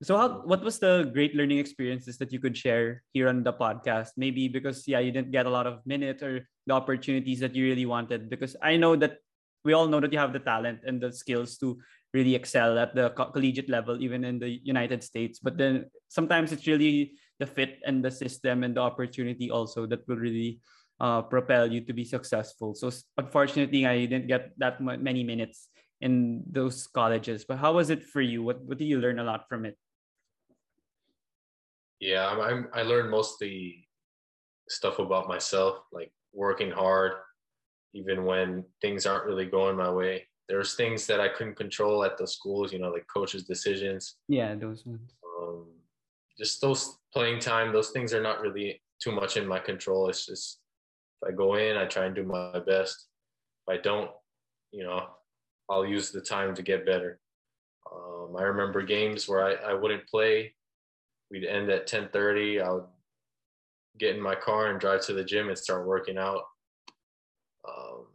[0.03, 3.53] So how what was the great learning experiences that you could share here on the
[3.53, 4.17] podcast?
[4.17, 7.63] Maybe because yeah, you didn't get a lot of minutes or the opportunities that you
[7.63, 8.29] really wanted.
[8.29, 9.23] Because I know that
[9.63, 11.79] we all know that you have the talent and the skills to
[12.13, 15.39] really excel at the co- collegiate level, even in the United States.
[15.39, 20.07] But then sometimes it's really the fit and the system and the opportunity also that
[20.07, 20.59] will really
[20.99, 22.73] uh, propel you to be successful.
[22.73, 25.69] So unfortunately, I didn't get that many minutes
[26.01, 27.45] in those colleges.
[27.45, 28.43] But how was it for you?
[28.43, 29.77] What what did you learn a lot from it?
[31.99, 33.87] Yeah, I'm, I learned mostly
[34.69, 37.13] stuff about myself, like working hard,
[37.93, 40.27] even when things aren't really going my way.
[40.47, 44.17] There's things that I couldn't control at the schools, you know, like coaches' decisions.
[44.27, 45.15] Yeah, those ones.
[45.23, 45.65] Um,
[46.37, 50.09] just those playing time, those things are not really too much in my control.
[50.09, 50.59] It's just
[51.21, 53.07] if I go in, I try and do my best.
[53.67, 54.11] If I don't,
[54.71, 55.05] you know,
[55.69, 57.19] I'll use the time to get better.
[57.91, 60.53] Um, I remember games where I, I wouldn't play.
[61.31, 62.61] We'd end at 10:30.
[62.61, 62.85] I would
[63.97, 66.43] get in my car and drive to the gym and start working out.
[67.67, 68.05] Um,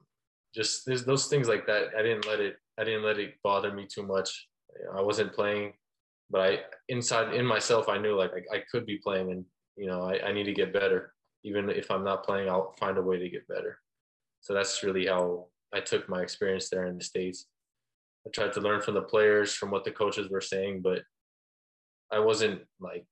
[0.55, 1.89] just there's those things like that.
[1.99, 2.57] I didn't let it.
[2.79, 4.49] I didn't let it bother me too much.
[4.95, 5.73] I wasn't playing
[6.31, 9.45] but I inside in myself I knew like I, I could be playing and
[9.77, 11.13] you know I, I need to get better.
[11.43, 13.79] Even if I'm not playing, I'll find a way to get better.
[14.43, 17.47] So that's really how I took my experience there in the States.
[18.27, 21.03] I tried to learn from the players, from what the coaches were saying, but
[22.13, 23.07] I wasn't like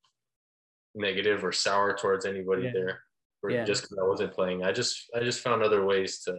[0.95, 2.73] negative or sour towards anybody yeah.
[2.75, 3.01] there
[3.49, 3.65] yeah.
[3.65, 4.65] just because I wasn't playing.
[4.65, 6.37] I just I just found other ways to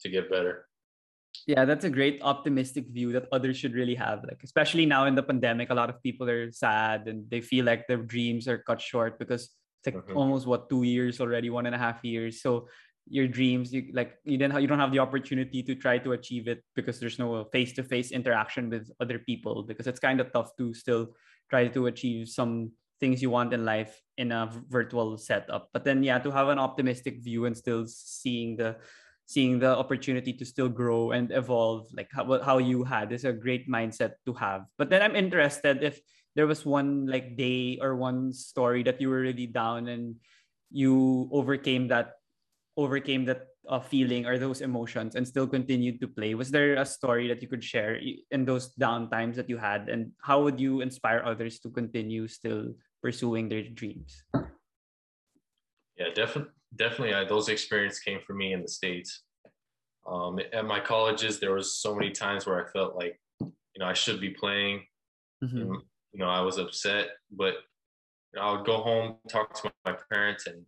[0.00, 0.66] to get better
[1.46, 5.14] yeah that's a great optimistic view that others should really have like especially now in
[5.14, 8.58] the pandemic a lot of people are sad and they feel like their dreams are
[8.58, 9.50] cut short because
[9.84, 10.16] it's like mm-hmm.
[10.16, 12.68] almost what two years already one and a half years so
[13.08, 16.46] your dreams you like you didn't you don't have the opportunity to try to achieve
[16.46, 20.72] it because there's no face-to-face interaction with other people because it's kind of tough to
[20.72, 21.08] still
[21.50, 26.04] try to achieve some things you want in life in a virtual setup but then
[26.04, 28.76] yeah to have an optimistic view and still seeing the
[29.26, 33.32] seeing the opportunity to still grow and evolve like how, how you had is a
[33.32, 34.66] great mindset to have.
[34.76, 36.00] But then i'm interested if
[36.34, 40.16] there was one like day or one story that you were really down and
[40.70, 42.16] you overcame that
[42.76, 46.34] overcame that uh, feeling or those emotions and still continued to play.
[46.34, 49.88] Was there a story that you could share in those down times that you had?
[49.88, 54.24] And how would you inspire others to continue still pursuing their dreams?
[55.96, 59.22] Yeah definitely definitely I, those experiences came for me in the states.
[60.06, 63.86] Um, at my colleges there was so many times where i felt like you know
[63.86, 64.82] i should be playing.
[65.44, 65.58] Mm-hmm.
[65.58, 65.82] and,
[66.12, 67.54] you know i was upset but
[68.32, 70.64] you know, i would go home talk to my parents and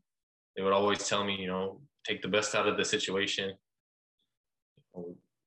[0.56, 3.54] they would always tell me you know take the best out of the situation.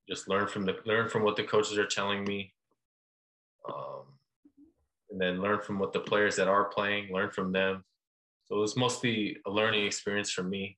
[0.10, 2.54] Just learn from the learn from what the coaches are telling me.
[3.70, 4.04] Um,
[5.10, 7.84] and then learn from what the players that are playing learn from them
[8.48, 10.78] so it was mostly a learning experience for me.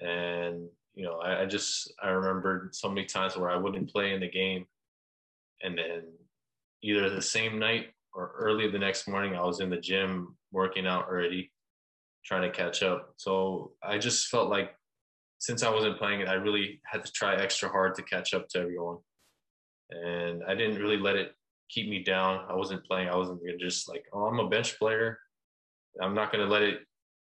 [0.00, 4.12] And you know I, I just i remembered so many times where i wouldn't play
[4.12, 4.66] in the game.
[5.62, 6.02] And then
[6.82, 10.86] either the same night or early the next morning i was in the gym working
[10.86, 11.52] out already
[12.24, 13.14] trying to catch up.
[13.16, 14.74] So i just felt like
[15.38, 18.48] since i wasn't playing it i really had to try extra hard to catch up
[18.48, 18.98] to everyone.
[19.90, 21.34] And i didn't really let it
[21.70, 22.44] keep me down.
[22.50, 23.08] I wasn't playing.
[23.08, 25.18] I wasn't just like oh i'm a bench player
[26.00, 26.80] i'm not going to let it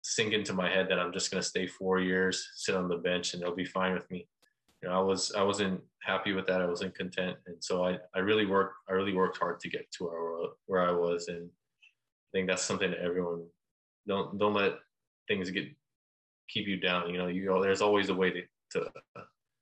[0.04, 2.98] sink into my head that I'm just going to stay four years, sit on the
[2.98, 4.28] bench, and they'll be fine with me.
[4.82, 6.62] You know, I was I wasn't happy with that.
[6.62, 9.90] I wasn't content, and so I I really worked I really worked hard to get
[9.94, 13.46] to where where I was, and I think that's something that everyone
[14.06, 14.74] don't don't let
[15.30, 15.70] things get
[16.50, 17.10] keep you down.
[17.10, 18.92] You know, you go, there's always a way to to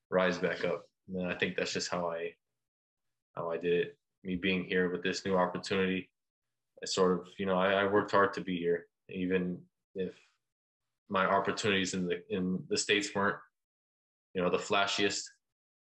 [0.10, 2.34] rise back up, and I think that's just how I
[3.36, 3.98] how I did it.
[4.24, 6.10] Me being here with this new opportunity,
[6.84, 9.60] I sort of you know I, I worked hard to be here, even
[9.96, 10.14] if
[11.10, 13.38] my opportunities in the in the states weren't
[14.34, 15.24] you know the flashiest.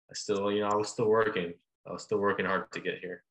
[0.09, 1.53] I still you know i was still working.
[1.87, 3.23] I was still working hard to get here.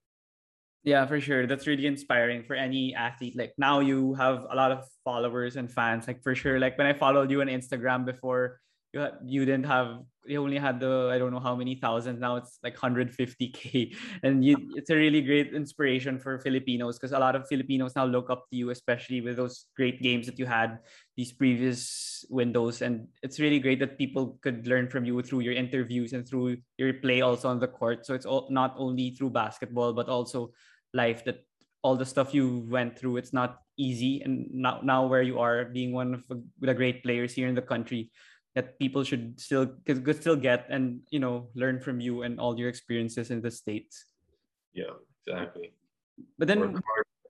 [0.83, 1.47] Yeah for sure.
[1.47, 3.37] That's really inspiring for any athlete.
[3.37, 6.61] Like now you have a lot of followers and fans like for sure.
[6.61, 8.61] Like when i followed you on instagram before
[8.97, 12.37] you you didn't have you only had the I don't know how many thousands now
[12.37, 17.37] it's like 150k and you it's a really great inspiration for Filipinos because a lot
[17.37, 20.79] of Filipinos now look up to you especially with those great games that you had
[21.17, 22.83] these previous windows.
[22.83, 26.59] And it's really great that people could learn from you through your interviews and through
[26.79, 28.07] your play also on the court.
[28.07, 30.53] So it's all, not only through basketball but also
[30.93, 31.45] life that
[31.83, 34.23] all the stuff you went through it's not easy.
[34.23, 36.25] And now now where you are being one of
[36.61, 38.11] the great players here in the country
[38.57, 42.57] that people should still could, still get and you know learn from you and all
[42.57, 44.09] your experiences in the states.
[44.73, 45.77] Yeah exactly.
[46.41, 46.81] But then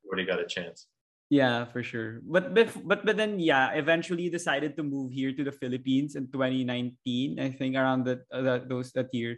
[0.07, 0.87] already got a chance.
[1.29, 2.23] Yeah for sure.
[2.23, 6.31] But but but, but then yeah eventually decided to move here to the philippines in
[6.31, 9.37] 2019 i think around that, uh, that those that year.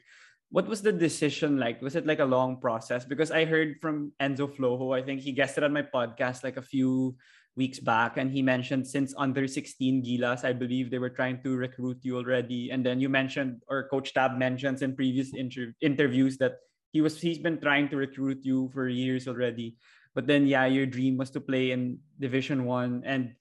[0.48, 1.84] What was the decision like?
[1.84, 3.08] Was it like a long process?
[3.08, 6.64] Because i heard from enzo flojo i think he guested on my podcast like a
[6.64, 7.16] few
[7.58, 11.58] weeks back and he mentioned since under 16 gilas i believe they were trying to
[11.58, 12.70] recruit you already.
[12.70, 16.62] And then you mentioned or coach tab mentions in previous inter- interviews that
[16.94, 19.74] he was he's been trying to recruit you for years already.
[20.14, 23.34] But then yeah your dream was to play in division 1 and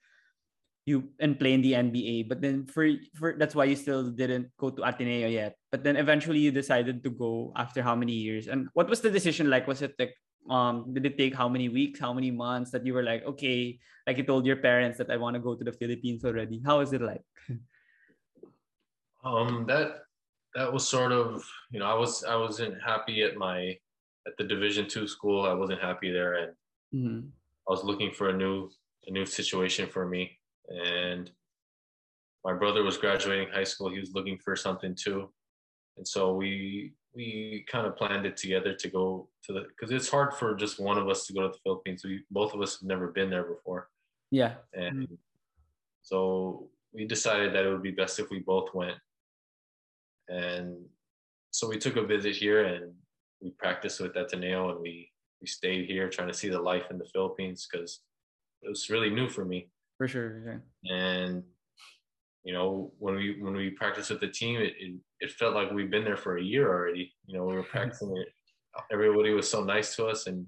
[0.89, 4.49] you and play in the NBA but then for for that's why you still didn't
[4.57, 5.61] go to Ateneo yet.
[5.69, 8.49] But then eventually you decided to go after how many years?
[8.49, 9.69] And what was the decision like?
[9.69, 10.17] Was it like
[10.49, 13.77] um did it take how many weeks how many months that you were like okay
[14.05, 16.61] like you told your parents that i want to go to the philippines already.
[16.65, 17.23] How is it like?
[19.25, 20.07] Um that
[20.55, 23.75] that was sort of you know i was i wasn't happy at my
[24.27, 25.43] at the division two school.
[25.43, 26.51] I wasn't happy there and
[26.93, 27.27] mm-hmm.
[27.67, 28.69] i was looking for a new
[29.07, 30.37] a new situation for me.
[30.69, 31.31] And
[32.43, 33.89] my brother was graduating high school.
[33.89, 35.29] He was looking for something too.
[35.97, 40.07] And so we we kind of planned it together to go to the because it's
[40.07, 42.03] hard for just one of us to go to the Philippines.
[42.05, 43.89] We both of us have never been there before.
[44.29, 44.53] Yeah.
[44.73, 45.17] And
[46.03, 48.97] so we decided that it would be best if we both went.
[50.29, 50.77] And
[51.49, 52.93] so we took a visit here and
[53.41, 55.09] we practiced with Ateneo and we
[55.41, 58.01] we stayed here trying to see the life in the Philippines because
[58.61, 59.69] it was really new for me.
[59.97, 60.61] For sure.
[60.83, 60.95] Yeah.
[60.95, 61.43] And
[62.43, 65.71] you know, when we when we practiced with the team, it, it, it felt like
[65.71, 67.13] we've been there for a year already.
[67.25, 68.27] You know, we were practicing it.
[68.91, 70.45] Everybody was so nice to us, and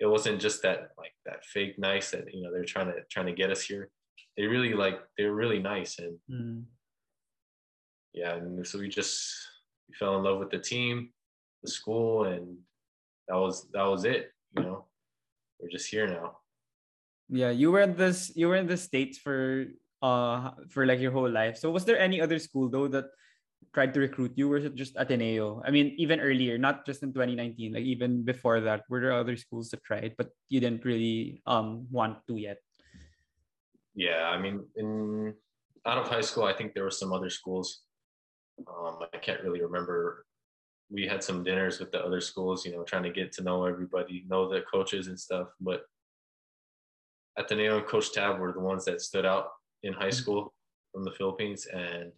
[0.00, 3.26] it wasn't just that like that fake nice that you know they're trying to trying
[3.26, 3.90] to get us here.
[4.36, 6.64] They really like they were really nice, and mm.
[8.14, 9.34] yeah, and so we just
[9.88, 11.10] we fell in love with the team,
[11.62, 12.56] the school, and
[13.28, 14.32] that was that was it.
[14.56, 14.84] You know,
[15.60, 16.38] we're just here now.
[17.28, 18.32] Yeah, you were in this.
[18.34, 19.66] You were in the states for
[20.02, 21.56] uh for like your whole life.
[21.56, 23.06] So was there any other school though that
[23.74, 24.52] tried to recruit you?
[24.54, 25.62] It just Ateneo?
[25.64, 29.36] I mean, even earlier, not just in 2019, like even before that, were there other
[29.36, 32.58] schools that tried, but you didn't really um want to yet?
[33.94, 35.34] Yeah, I mean, in
[35.86, 37.82] out of high school, I think there were some other schools.
[38.66, 40.26] Um, I can't really remember.
[40.90, 43.64] We had some dinners with the other schools, you know, trying to get to know
[43.64, 45.48] everybody, know the coaches and stuff.
[45.60, 45.82] But
[47.36, 49.48] Ateneo and Coach Tab were the ones that stood out
[49.82, 50.12] in high mm-hmm.
[50.12, 50.54] school
[50.92, 51.66] from the Philippines.
[51.66, 52.12] And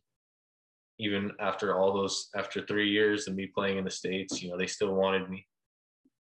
[0.99, 4.59] even after all those, after three years of me playing in the States, you know,
[4.59, 5.47] they still wanted me.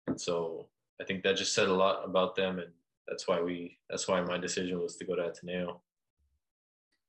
[0.08, 0.70] And so
[1.02, 2.60] I think that just said a lot about them.
[2.60, 2.72] And
[3.08, 5.82] that's why we, that's why my decision was to go to Ateneo.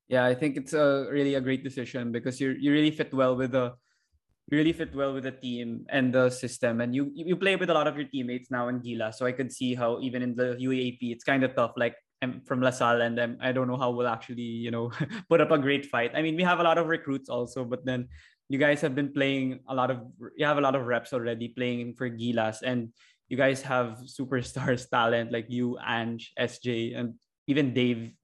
[0.09, 3.35] Yeah, I think it's a really a great decision because you you really fit well
[3.35, 3.73] with the
[4.51, 7.71] you really fit well with the team and the system and you you play with
[7.71, 10.35] a lot of your teammates now in Gilas so I could see how even in
[10.35, 13.77] the UAAP it's kind of tough like I'm from LaSalle and I'm, I don't know
[13.77, 14.93] how we'll actually you know
[15.29, 17.85] put up a great fight I mean we have a lot of recruits also but
[17.85, 18.09] then
[18.49, 20.01] you guys have been playing a lot of
[20.37, 22.95] you have a lot of reps already playing for Gilas and
[23.29, 27.15] you guys have superstars talent like you Ange SJ and
[27.49, 28.15] even Dave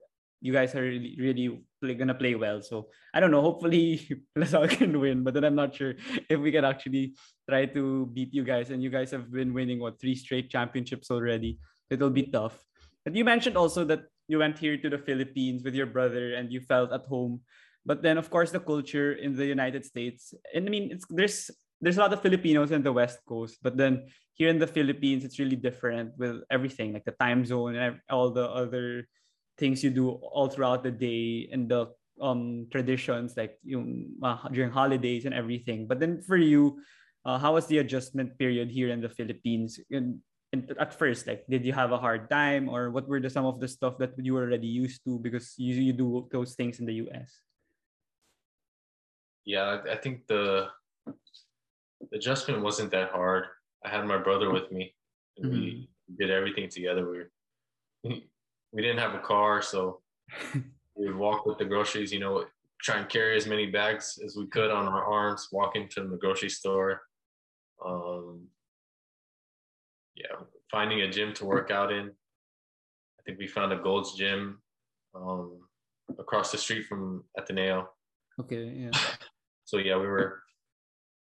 [0.40, 2.62] you guys are really, really play, gonna play well.
[2.62, 3.40] So I don't know.
[3.40, 5.94] Hopefully, LaSalle can win, but then I'm not sure
[6.28, 7.14] if we can actually
[7.48, 8.70] try to beat you guys.
[8.70, 11.58] And you guys have been winning what three straight championships already.
[11.90, 12.67] It'll be tough.
[13.08, 16.52] But you mentioned also that you went here to the Philippines with your brother and
[16.52, 17.40] you felt at home.
[17.86, 21.48] But then, of course, the culture in the United States, and I mean, it's there's
[21.80, 25.24] there's a lot of Filipinos in the West Coast, but then here in the Philippines,
[25.24, 29.08] it's really different with everything, like the time zone and all the other
[29.56, 31.88] things you do all throughout the day and the
[32.20, 36.82] um traditions like yung, uh, during holidays and everything but then for you
[37.24, 40.20] uh, how was the adjustment period here in the philippines in, in,
[40.52, 43.60] at first like did you have a hard time or what were the some of
[43.60, 46.86] the stuff that you were already used to because you, you do those things in
[46.86, 47.40] the us
[49.44, 50.68] yeah i think the,
[52.12, 53.44] adjustment wasn't that hard
[53.84, 54.94] i had my brother with me
[55.36, 55.60] and mm-hmm.
[55.60, 55.88] we
[56.18, 57.30] did everything together we were
[58.72, 60.00] we didn't have a car, so
[60.94, 62.12] we would walk with the groceries.
[62.12, 62.44] You know,
[62.82, 66.16] try and carry as many bags as we could on our arms, walk into the
[66.16, 67.02] grocery store.
[67.84, 68.46] Um,
[70.18, 70.36] yeah,
[70.70, 72.06] finding a gym to work out in.
[72.08, 74.60] I think we found a Gold's Gym
[75.14, 75.58] um,
[76.18, 77.88] across the street from Ateneo.
[78.40, 78.90] Okay, yeah.
[79.64, 80.40] So yeah, we were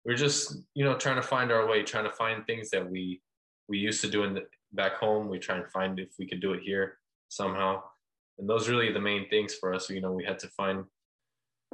[0.06, 2.90] we were just you know trying to find our way, trying to find things that
[2.90, 3.22] we
[3.68, 5.30] we used to do in the, back home.
[5.30, 6.98] We try and find if we could do it here
[7.30, 7.82] somehow.
[8.38, 9.90] And those really the main things for us.
[9.90, 10.84] You know, we had to find,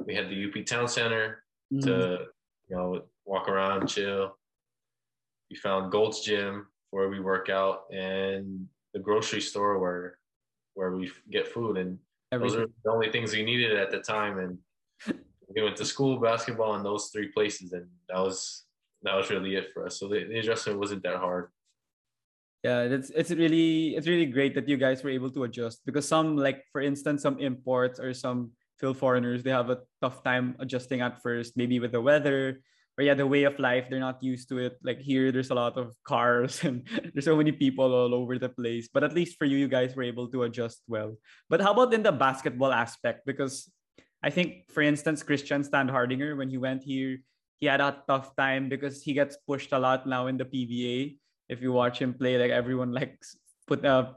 [0.04, 1.42] we had the UP Town Center
[1.72, 1.86] mm-hmm.
[1.86, 2.26] to,
[2.68, 4.36] you know, walk around, chill.
[5.50, 10.18] We found Gold's Gym where we work out and the grocery store where
[10.74, 11.76] where we get food.
[11.76, 11.98] And
[12.32, 12.58] Everything.
[12.58, 14.38] those are the only things we needed at the time.
[14.38, 14.58] And
[15.54, 18.64] we went to school basketball in those three places and that was
[19.02, 19.98] that was really it for us.
[19.98, 21.48] So the, the adjustment wasn't that hard.
[22.62, 26.06] Yeah it's it's really it's really great that you guys were able to adjust because
[26.06, 30.56] some like for instance some imports or some Phil foreigners they have a tough time
[30.60, 32.60] adjusting at first maybe with the weather
[33.00, 34.76] or yeah the way of life they're not used to it.
[34.84, 36.84] Like here there's a lot of cars and
[37.16, 38.92] there's so many people all over the place.
[38.92, 41.16] But at least for you you guys were able to adjust well.
[41.48, 43.24] But how about in the basketball aspect?
[43.24, 43.72] Because
[44.20, 47.16] i think for instance christian standhardinger when he went here
[47.56, 51.16] he had a tough time because he gets pushed a lot now in the pba
[51.50, 53.36] if you watch him play, like everyone likes
[53.66, 54.14] put uh,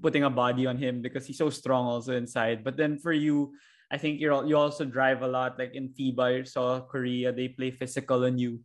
[0.00, 2.62] putting a body on him because he's so strong also inside.
[2.62, 3.52] But then for you,
[3.90, 5.58] I think you're you also drive a lot.
[5.58, 8.60] Like in FIBA, you saw Korea, they play physical on you.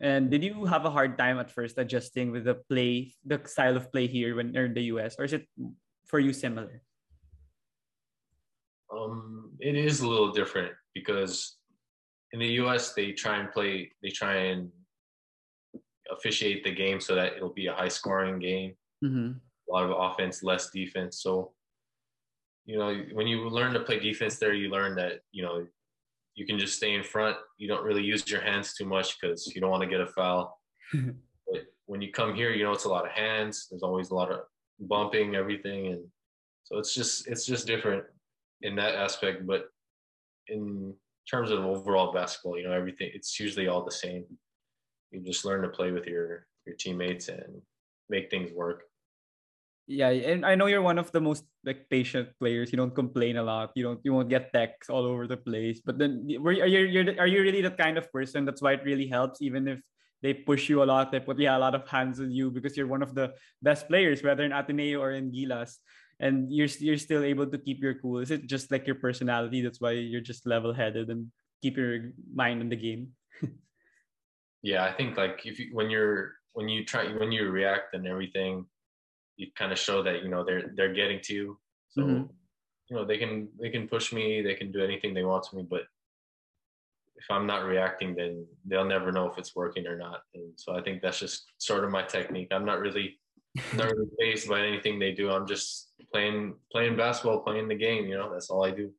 [0.00, 3.76] And did you have a hard time at first adjusting with the play, the style
[3.76, 5.46] of play here when you're in the US, or is it
[6.06, 6.82] for you similar?
[8.90, 11.56] Um, it is a little different because
[12.32, 14.70] in the US they try and play, they try and
[16.10, 18.74] officiate the game so that it'll be a high scoring game.
[19.04, 19.38] Mm-hmm.
[19.38, 21.22] A lot of offense, less defense.
[21.22, 21.52] So,
[22.66, 25.66] you know, when you learn to play defense there, you learn that, you know,
[26.34, 27.36] you can just stay in front.
[27.58, 30.06] You don't really use your hands too much because you don't want to get a
[30.06, 30.60] foul.
[30.92, 33.68] but when you come here, you know, it's a lot of hands.
[33.70, 34.40] There's always a lot of
[34.80, 35.88] bumping, everything.
[35.88, 36.04] And
[36.64, 38.04] so it's just, it's just different
[38.62, 39.46] in that aspect.
[39.46, 39.66] But
[40.48, 40.94] in
[41.30, 44.24] terms of overall basketball, you know, everything, it's usually all the same
[45.14, 47.62] you just learn to play with your your teammates and
[48.08, 48.82] make things work.
[49.86, 52.72] Yeah, and I know you're one of the most like patient players.
[52.72, 53.72] You don't complain a lot.
[53.74, 55.82] You don't you won't get texts all over the place.
[55.84, 58.46] But then are you you're, are you really that kind of person?
[58.46, 59.80] That's why it really helps, even if
[60.22, 61.12] they push you a lot.
[61.12, 63.86] They put yeah a lot of hands on you because you're one of the best
[63.86, 65.76] players, whether in Ateneo or in Gilas,
[66.18, 68.20] and you're you're still able to keep your cool.
[68.20, 69.60] Is it just like your personality?
[69.60, 71.28] That's why you're just level headed and
[71.60, 73.12] keep your mind on the game.
[74.62, 78.06] yeah, I think like if you, when you're when you try when you react and
[78.06, 78.64] everything,
[79.36, 81.58] you kind of show that you know they're they're getting to you.
[81.90, 82.28] So Mhm.
[82.88, 85.56] you know they can they can push me, they can do anything they want to
[85.56, 85.82] me, but
[87.16, 90.22] if I'm not reacting, then they'll never know if it's working or not.
[90.34, 92.48] And so I think that's just sort of my technique.
[92.50, 93.18] I'm not really
[93.74, 95.30] not really fazed by anything they do.
[95.30, 98.06] I'm just playing playing basketball, playing the game.
[98.06, 98.92] You know, that's all I do.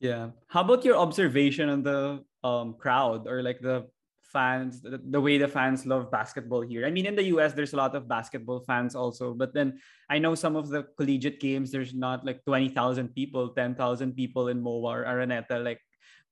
[0.00, 0.30] Yeah.
[0.48, 3.86] How about your observation on the um crowd or like the
[4.34, 6.84] fans, the, the way the fans love basketball here?
[6.84, 9.78] I mean, in the US, there's a lot of basketball fans also, but then
[10.10, 13.78] I know some of the collegiate games, there's not like 20,000 people, 10,000
[14.12, 15.80] people in MOA or Araneta like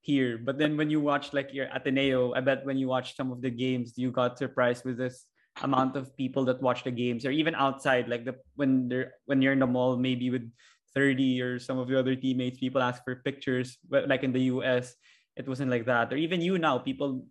[0.03, 0.37] here.
[0.37, 3.41] But then when you watch like your Ateneo, I bet when you watch some of
[3.41, 5.25] the games, you got surprised with this
[5.61, 9.41] amount of people that watch the games or even outside like the when they're when
[9.41, 10.49] you're in the mall maybe with
[10.95, 14.41] Thirdy or some of your other teammates people ask for pictures but like in the
[14.49, 14.95] us
[15.37, 17.25] it wasn't like that or even you now people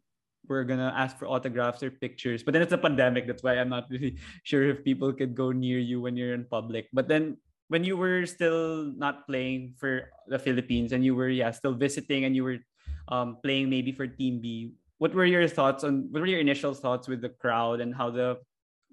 [0.48, 2.42] were gonna ask for autographs or pictures.
[2.42, 5.52] But then it's a pandemic that's why i'm not really sure if people could go
[5.52, 6.88] near you when you're in public.
[6.92, 7.38] But then
[7.68, 12.28] when you were still not playing for the philippines and you were yeah still visiting
[12.28, 12.60] and you were
[13.08, 16.74] um, playing maybe for team b what were your thoughts on what were your initial
[16.74, 18.36] thoughts with the crowd and how the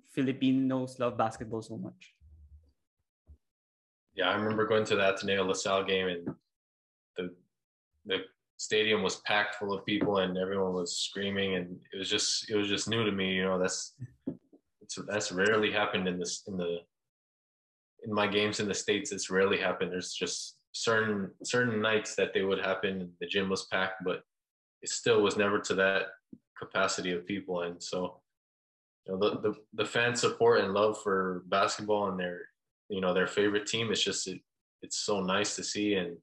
[0.10, 2.14] filipinos love basketball so much?
[4.16, 6.36] Yeah, I remember going to the Ateneo LaSalle game and
[7.16, 7.36] the
[8.06, 8.18] the
[8.60, 12.55] stadium was packed full of people and everyone was screaming and it was just it
[12.55, 13.34] was just new to me.
[13.34, 13.95] You know, that's
[15.07, 16.80] that's rarely happened in this in the
[18.03, 19.12] in my games in the states.
[19.12, 19.91] It's rarely happened.
[19.91, 23.12] There's just certain certain nights that they would happen.
[23.22, 24.24] The gym was packed, but
[24.82, 26.07] it still was never to that
[26.57, 27.62] capacity of people.
[27.62, 28.20] And so,
[29.05, 32.41] you know, the the, the fan support and love for basketball and their
[32.89, 33.89] you know their favorite team.
[33.89, 34.41] It's just it,
[34.82, 36.18] it's so nice to see and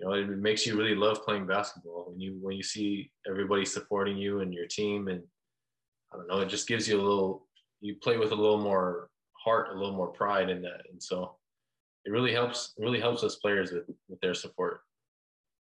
[0.00, 3.64] you know it makes you really love playing basketball when you when you see everybody
[3.64, 5.22] supporting you and your team and
[6.12, 7.46] I don't know it just gives you a little
[7.80, 11.36] you play with a little more heart a little more pride in that and so
[12.04, 14.80] it really helps really helps us players with with their support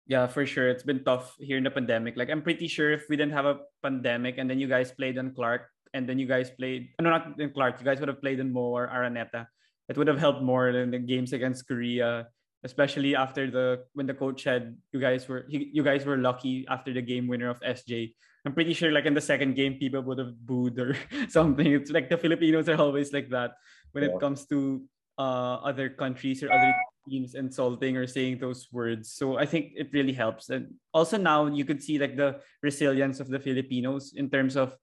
[0.05, 0.69] Yeah, for sure.
[0.69, 2.13] It's been tough here in the pandemic.
[2.13, 5.17] Like I'm pretty sure if we didn't have a pandemic and then you guys played
[5.17, 5.65] on Clark
[5.97, 8.53] and then you guys played no not in Clark, you guys would have played in
[8.53, 9.49] MOA or Araneta.
[9.89, 12.29] It would have helped more than the games against Korea,
[12.65, 16.65] especially after the when the coach said you guys were he, you guys were lucky
[16.67, 18.17] after the game winner of SJ.
[18.45, 20.97] I'm pretty sure like in the second game people would have booed or
[21.29, 21.65] something.
[21.71, 23.53] It's like the Filipinos are always like that
[23.93, 24.83] when it comes to
[25.17, 26.73] uh other countries or other
[27.07, 29.13] teams insulting or saying those words.
[29.13, 30.49] So I think it really helps.
[30.49, 34.75] And also now you could see like the resilience of the Filipinos in terms of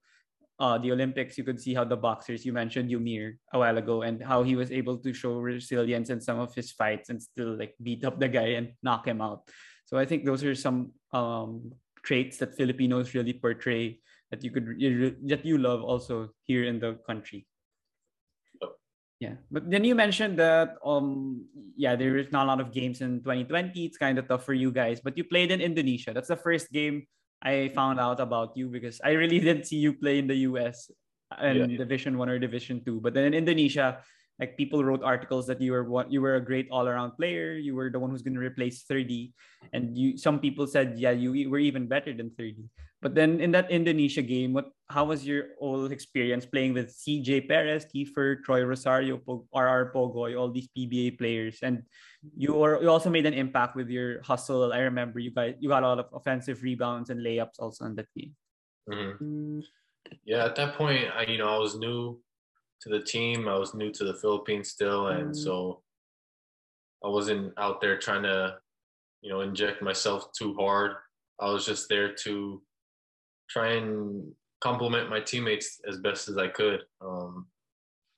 [0.63, 1.37] uh, the Olympics.
[1.37, 4.55] You could see how the boxers you mentioned Eumir a while ago and how he
[4.55, 8.15] was able to show resilience in some of his fights and still like beat up
[8.15, 9.43] the guy and knock him out.
[9.91, 11.75] So I think those are some um,
[12.07, 13.99] traits that Filipinos really portray
[14.31, 14.79] that you could
[15.27, 17.45] that you love also here in the country.
[19.19, 21.47] Yeah, but then you mentioned that um
[21.77, 23.71] yeah there is not a lot of games in 2020.
[23.83, 26.15] It's kind of tough for you guys, but you played in Indonesia.
[26.15, 27.05] That's the first game
[27.43, 30.89] I found out about you because I really didn't see you play in the US
[31.37, 31.77] and Yeah.
[31.77, 33.01] Division One or Division Two.
[33.03, 33.99] But then in Indonesia,
[34.39, 37.53] like people wrote articles that you were what you were a great all around player.
[37.53, 39.33] You were the one who's going to replace Thirdy,
[39.73, 42.65] and you some people said yeah you were even better than Thirdy.
[43.03, 47.47] But then in that Indonesia game, what how was your whole experience playing with CJ
[47.51, 51.83] Perez, Kiefer, Troy Rosario, Pog- RR Pogoy, all these PBA players, and
[52.37, 54.71] you were you also made an impact with your hustle.
[54.71, 57.95] I remember you guys you got a lot of offensive rebounds and layups also in
[57.99, 58.33] that game.
[58.89, 59.63] Mhm.
[60.27, 62.19] yeah at that point i you know i was new
[62.83, 65.35] to the team i was new to the philippines still and Mm.
[65.35, 65.79] so
[66.99, 68.59] i wasn't out there trying to
[69.23, 70.99] you know inject myself too hard
[71.39, 72.59] i was just there to
[73.49, 74.31] try and
[74.61, 77.45] compliment my teammates as best as i could um,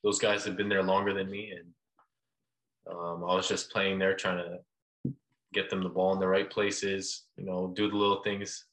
[0.04, 4.16] those guys have been there longer than me and um, i was just playing there
[4.16, 5.12] trying to
[5.54, 8.66] get them the ball in the right places you know do the little things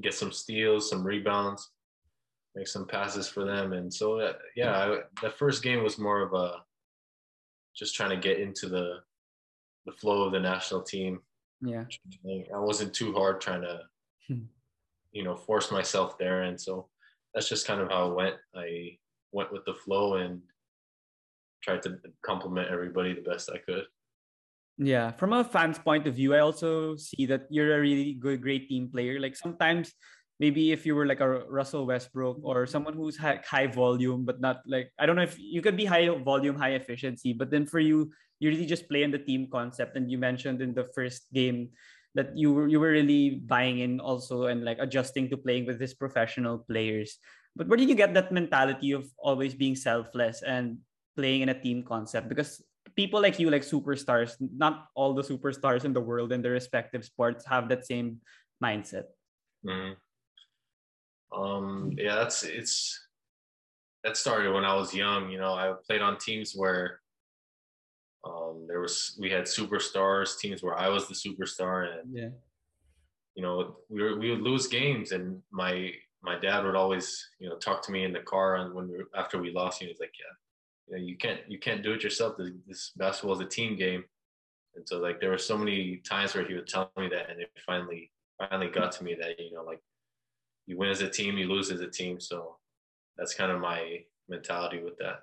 [0.00, 1.70] get some steals some rebounds
[2.56, 3.74] make some passes for them.
[3.74, 6.62] And so, uh, yeah, I, the first game was more of a
[7.76, 9.00] just trying to get into the
[9.84, 11.20] the flow of the national team.
[11.60, 11.84] Yeah.
[12.26, 13.82] I wasn't too hard trying to,
[14.26, 14.46] Hmm.
[15.16, 16.42] You know, force myself there.
[16.44, 16.92] And so
[17.32, 18.36] that's just kind of how it went.
[18.54, 19.00] I
[19.32, 20.44] went with the flow and
[21.64, 23.88] tried to complement everybody the best I could.
[24.76, 28.42] Yeah, from a fan's point of view, I also see that you're a really good,
[28.42, 29.16] great team player.
[29.18, 29.96] Like sometimes,
[30.38, 34.38] maybe if you were like a Russell Westbrook or someone who's high, high volume, but
[34.38, 37.64] not like I don't know if you could be high volume, high efficiency, but then
[37.64, 39.96] for you, you really just play in the team concept.
[39.96, 41.72] And you mentioned in the first game
[42.16, 45.78] that you were you were really buying in also and like adjusting to playing with
[45.78, 47.20] these professional players.
[47.54, 50.80] But where did you get that mentality of always being selfless and
[51.14, 52.28] playing in a team concept?
[52.28, 52.64] Because
[52.96, 57.04] people like you, like superstars, not all the superstars in the world in their respective
[57.04, 58.20] sports have that same
[58.64, 59.12] mindset.
[59.64, 60.00] Mm-hmm.
[61.36, 62.96] Um, yeah, that's it's
[64.04, 65.28] that started when I was young.
[65.28, 67.00] You know, I played on teams where
[68.26, 72.30] um, there was we had superstars, teams where I was the superstar, and Yeah.
[73.34, 77.06] you know we were, we would lose games, and my my dad would always
[77.38, 79.80] you know talk to me in the car, and when we were, after we lost,
[79.80, 80.34] he was like, yeah,
[80.88, 82.36] you, know, you can't you can't do it yourself.
[82.36, 84.04] This, this basketball is a team game,
[84.74, 87.40] and so like there were so many times where he would tell me that, and
[87.40, 89.80] it finally finally got to me that you know like
[90.66, 92.18] you win as a team, you lose as a team.
[92.20, 92.56] So
[93.16, 95.20] that's kind of my mentality with that.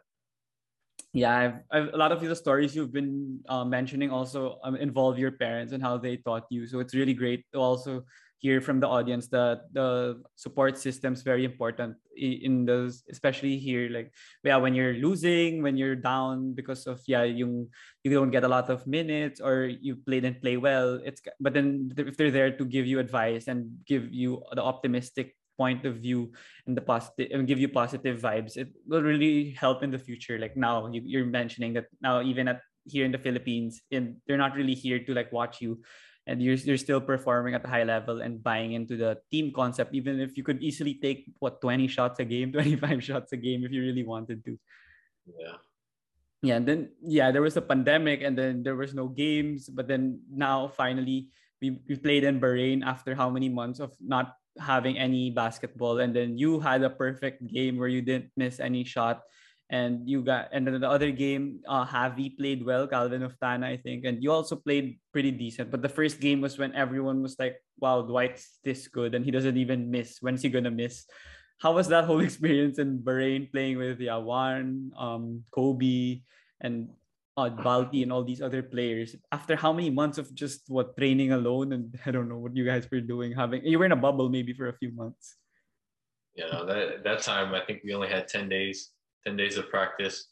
[1.13, 5.19] Yeah, I've, I've a lot of the stories you've been uh, mentioning also um, involve
[5.19, 6.65] your parents and how they taught you.
[6.65, 8.01] So it's really great to also
[8.39, 13.89] hear from the audience that the support system is very important in those, especially here.
[13.93, 14.11] Like,
[14.43, 17.69] yeah, when you're losing, when you're down because of yeah, you
[18.03, 20.97] you don't get a lot of minutes or you play and play well.
[21.05, 25.37] It's but then if they're there to give you advice and give you the optimistic
[25.57, 26.31] point of view
[26.65, 30.39] and the positive and give you positive vibes it will really help in the future
[30.39, 34.37] like now you, you're mentioning that now even at here in the philippines and they're
[34.37, 35.79] not really here to like watch you
[36.25, 39.93] and you're, you're still performing at a high level and buying into the team concept
[39.93, 43.63] even if you could easily take what 20 shots a game 25 shots a game
[43.63, 44.57] if you really wanted to
[45.23, 45.57] Yeah.
[46.41, 49.87] yeah and then yeah there was a pandemic and then there was no games but
[49.87, 51.31] then now finally
[51.61, 56.15] we, we played in bahrain after how many months of not having any basketball and
[56.15, 59.21] then you had a perfect game where you didn't miss any shot
[59.73, 63.77] and you got and then the other game uh Javi played well Calvin Oftana I
[63.77, 67.37] think and you also played pretty decent but the first game was when everyone was
[67.39, 70.21] like wow Dwight's this good and he doesn't even miss.
[70.21, 71.05] When's he gonna miss?
[71.57, 76.21] How was that whole experience in Bahrain playing with Yawan um Kobe
[76.61, 76.93] and
[77.37, 81.31] uh, Balti and all these other players after how many months of just what training
[81.31, 84.03] alone and I don't know what you guys were doing having you were in a
[84.07, 85.37] bubble maybe for a few months
[86.35, 88.91] You know, that that time I think we only had 10 days,
[89.25, 90.29] 10 days of practice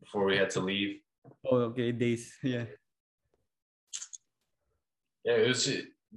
[0.00, 1.00] before we had to leave.
[1.50, 2.64] oh okay days yeah
[5.24, 5.64] Yeah, it was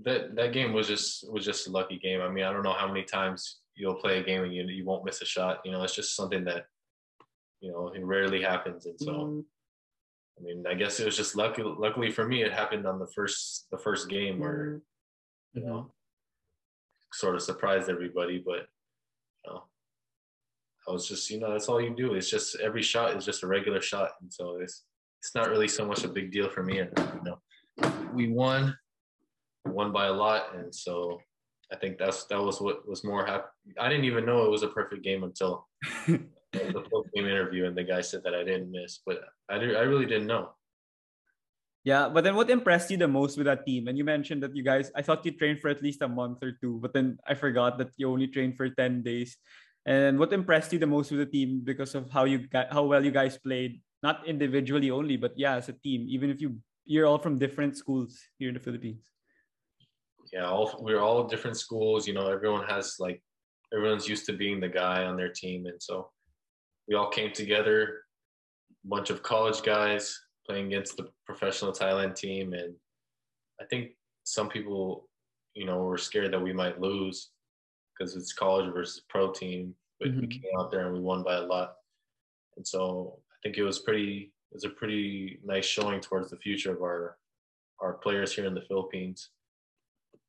[0.04, 2.22] that that game was just was just a lucky game.
[2.22, 4.86] I mean, I don't know how many times you'll play a game and you you
[4.86, 5.62] won't miss a shot.
[5.64, 6.66] You know, it's just something that
[7.64, 8.86] you know it rarely happens.
[8.86, 9.44] And so,
[10.38, 11.64] I mean, I guess it was just lucky.
[11.64, 14.82] Luckily for me, it happened on the first the first game where
[15.56, 15.60] mm-hmm.
[15.60, 15.92] you know
[17.14, 18.42] sort of surprised everybody.
[18.46, 18.68] But
[19.46, 19.64] you know,
[20.88, 22.14] I was just you know that's all you do.
[22.14, 24.84] It's just every shot is just a regular shot, and so it's
[25.22, 26.80] it's not really so much a big deal for me.
[26.80, 28.78] And you know, we won
[29.66, 31.20] won by a lot, and so
[31.72, 33.48] I think that's that was what was more happy.
[33.80, 35.68] I didn't even know it was a perfect game until
[36.74, 39.76] the post game interview, and the guy said that I didn't miss, but I did,
[39.76, 40.52] I really didn't know.
[41.84, 43.88] Yeah, but then what impressed you the most with that team?
[43.88, 46.44] And you mentioned that you guys, I thought you trained for at least a month
[46.44, 49.38] or two, but then I forgot that you only trained for 10 days.
[49.86, 52.84] And what impressed you the most with the team because of how you got, how
[52.84, 56.60] well you guys played, not individually only, but yeah, as a team, even if you,
[56.84, 59.08] you're all from different schools here in the Philippines.
[60.34, 62.06] Yeah, all we're all different schools.
[62.06, 63.24] You know, everyone has like
[63.74, 66.10] everyone's used to being the guy on their team, and so
[66.88, 68.04] we all came together,
[68.86, 72.74] a bunch of college guys playing against the professional Thailand team, and
[73.62, 73.92] I think
[74.24, 75.10] some people,
[75.54, 77.32] you know, were scared that we might lose
[77.98, 80.32] because it's college versus pro team, but we Mhm.
[80.42, 81.78] came out there and we won by a lot,
[82.56, 84.34] and so I think it was pretty.
[84.52, 87.20] It was a pretty nice showing towards the future of our
[87.80, 89.30] our players here in the Philippines.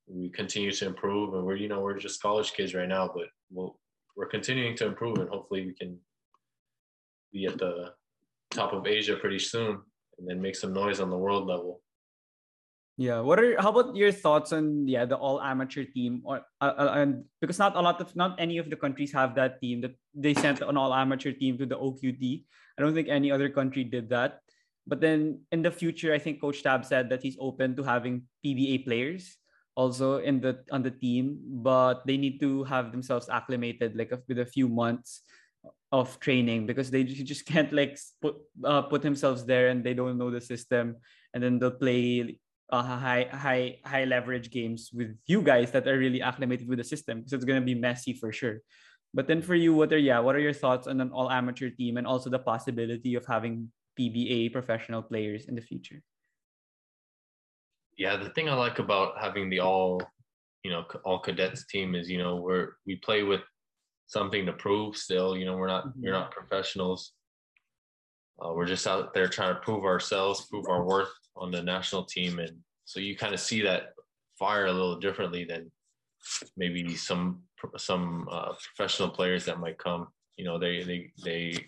[0.06, 3.28] We continue to improve, and we're you know we're just college kids right now, but
[3.50, 3.80] we'll
[4.16, 6.00] we're continuing to improve, and hopefully we can
[7.32, 7.92] be at the
[8.50, 9.80] top of Asia pretty soon,
[10.18, 11.80] and then make some noise on the world level.
[12.98, 13.22] Yeah.
[13.22, 16.92] What are how about your thoughts on yeah the all amateur team or uh, uh,
[16.98, 19.94] and because not a lot of not any of the countries have that team that
[20.18, 22.42] they sent an all amateur team to the OQT.
[22.74, 24.42] I don't think any other country did that.
[24.82, 28.26] But then in the future, I think Coach Tab said that he's open to having
[28.44, 29.36] PBA players
[29.78, 34.42] also in the on the team, but they need to have themselves acclimated like with
[34.42, 35.22] a few months
[35.90, 39.94] of training because they ju- just can't like put uh, put themselves there and they
[39.94, 40.96] don't know the system
[41.34, 42.38] and then they'll play
[42.70, 46.84] uh, high high high leverage games with you guys that are really acclimated with the
[46.84, 48.60] system because it's gonna be messy for sure.
[49.14, 51.70] But then for you, what are yeah, what are your thoughts on an all amateur
[51.70, 56.02] team and also the possibility of having PBA professional players in the future?
[57.98, 60.00] yeah, the thing I like about having the all,
[60.62, 63.42] you know, all cadets team is, you know, we're we play with
[64.08, 65.36] something to prove still.
[65.36, 66.02] You know, we're not mm-hmm.
[66.02, 67.12] we're not professionals.
[68.40, 72.04] Uh, we're just out there trying to prove ourselves, prove our worth on the national
[72.04, 73.92] team, and so you kind of see that
[74.38, 75.70] fire a little differently than
[76.56, 77.42] maybe some
[77.76, 80.08] some uh, professional players that might come.
[80.36, 81.66] You know, they they they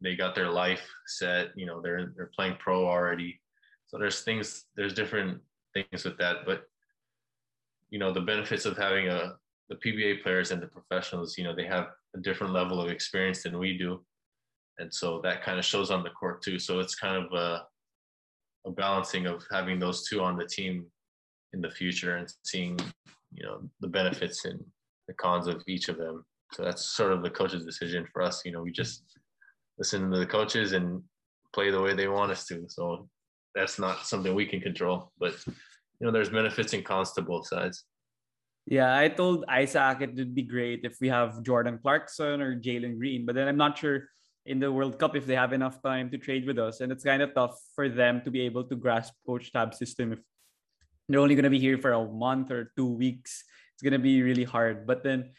[0.00, 1.48] they got their life set.
[1.56, 3.40] You know, they're they're playing pro already.
[3.86, 5.40] So there's things there's different
[5.74, 6.64] things with that, but
[7.90, 9.34] you know the benefits of having a
[9.72, 11.38] the PBA players and the professionals.
[11.38, 14.04] You know, they have a different level of experience than we do,
[14.78, 16.58] and so that kind of shows on the court too.
[16.58, 17.64] So it's kind of a
[18.64, 20.86] a balancing of having those two on the team
[21.52, 22.78] in the future and seeing
[23.32, 24.62] you know the benefits and
[25.08, 26.24] the cons of each of them.
[26.52, 28.42] So that's sort of the coach's decision for us.
[28.44, 29.02] You know, we just
[29.78, 31.02] listen to the coaches and
[31.54, 32.64] play the way they want us to.
[32.68, 33.08] So
[33.54, 35.12] that's not something we can control.
[35.18, 37.84] But you know, there's benefits and cons to both sides.
[38.66, 42.96] Yeah, I told Isaac it would be great if we have Jordan Clarkson or Jalen
[42.98, 44.08] Green, but then I'm not sure
[44.46, 46.80] in the World Cup if they have enough time to trade with us.
[46.80, 50.12] And it's kind of tough for them to be able to grasp Coach Tab's system
[50.12, 50.20] if
[51.08, 53.44] they're only going to be here for a month or two weeks.
[53.74, 54.86] It's going to be really hard.
[54.86, 55.32] But then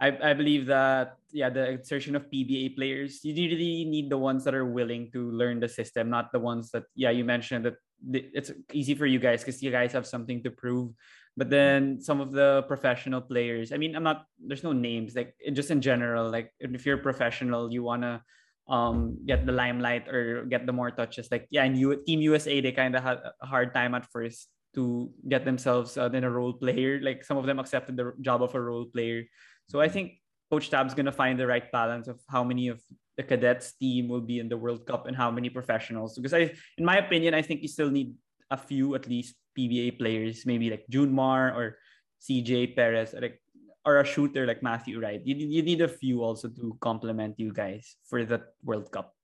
[0.00, 4.44] I, I believe that, yeah, the insertion of PBA players, you really need the ones
[4.44, 7.76] that are willing to learn the system, not the ones that, yeah, you mentioned that
[8.12, 10.92] it's easy for you guys because you guys have something to prove.
[11.36, 15.34] But then some of the professional players, I mean, I'm not, there's no names, like
[15.52, 18.22] just in general, like if you're professional, you want to
[18.68, 22.60] um get the limelight or get the more touches like yeah and you team usa
[22.60, 26.30] they kind of had a hard time at first to get themselves uh, in a
[26.30, 27.00] role player.
[27.00, 29.24] Like some of them accepted the job of a role player.
[29.68, 32.80] So I think Coach Tab's going to find the right balance of how many of
[33.16, 36.14] the cadets team will be in the World Cup and how many professionals.
[36.14, 38.14] Because I, in my opinion, I think you still need
[38.50, 41.78] a few at least PBA players, maybe like Junmar or
[42.22, 43.42] CJ Perez, like
[43.84, 45.22] or a shooter like Matthew Wright.
[45.24, 49.14] You, you need a few also to complement you guys for the World Cup.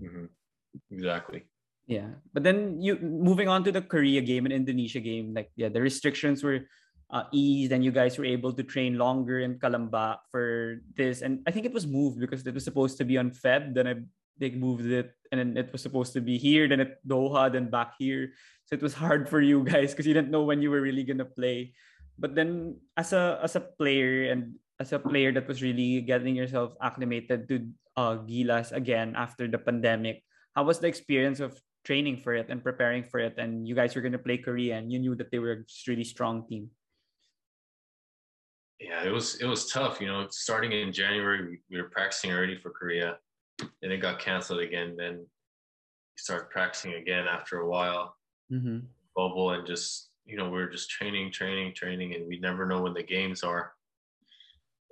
[0.00, 0.32] Mm-hmm.
[0.90, 1.44] Exactly.
[1.86, 5.68] Yeah, but then you moving on to the Korea game and Indonesia game, like yeah,
[5.68, 6.68] the restrictions were
[7.10, 11.22] uh, eased and you guys were able to train longer in Calamba for this.
[11.22, 13.74] And I think it was moved because it was supposed to be on Feb.
[13.74, 13.94] Then I,
[14.36, 17.70] they moved it and then it was supposed to be here, then at Doha, then
[17.70, 18.32] back here.
[18.66, 21.04] So it was hard for you guys because you didn't know when you were really
[21.04, 21.72] gonna play.
[22.18, 26.36] But then as a as a player and as a player that was really getting
[26.36, 30.22] yourself acclimated to uh, Gilas again after the pandemic,
[30.54, 31.56] how was the experience of
[31.88, 34.76] training for it and preparing for it and you guys were going to play korea
[34.76, 36.68] and you knew that they were a really strong team
[38.80, 42.32] yeah it was it was tough you know starting in january we, we were practicing
[42.32, 43.16] already for korea
[43.82, 45.24] and it got canceled again then we
[46.16, 48.14] started practicing again after a while
[48.52, 48.78] mm-hmm.
[49.16, 52.82] bubble and just you know we are just training training training and we never know
[52.82, 53.72] when the games are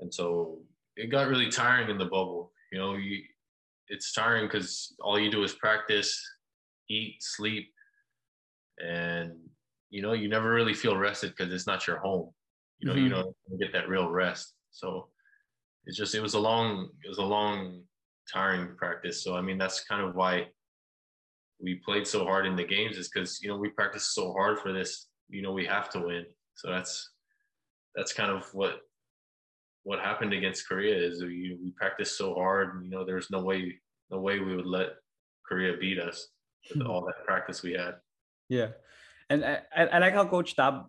[0.01, 0.59] and so
[0.97, 3.22] it got really tiring in the bubble you know you
[3.89, 6.20] it's tiring because all you do is practice
[6.89, 7.72] eat, sleep,
[8.84, 9.32] and
[9.91, 12.30] you know you never really feel rested because it's not your home.
[12.79, 13.05] You know mm-hmm.
[13.05, 14.55] you don't get that real rest.
[14.70, 15.09] So
[15.87, 17.83] it's just it was a long it was a long
[18.33, 19.22] tiring practice.
[19.22, 20.49] So I mean that's kind of why
[21.61, 24.59] we played so hard in the games is because you know we practiced so hard
[24.59, 25.09] for this.
[25.29, 26.27] You know we have to win.
[26.55, 27.11] So that's
[27.95, 28.81] that's kind of what
[29.87, 32.83] what happened against Korea is we, we practiced so hard.
[32.83, 33.72] You know, there's no way
[34.11, 34.89] no way we would let
[35.49, 36.29] Korea beat us
[36.74, 37.95] with all that practice we had.
[38.49, 38.70] Yeah,
[39.31, 40.87] and I, I like how Coach Tab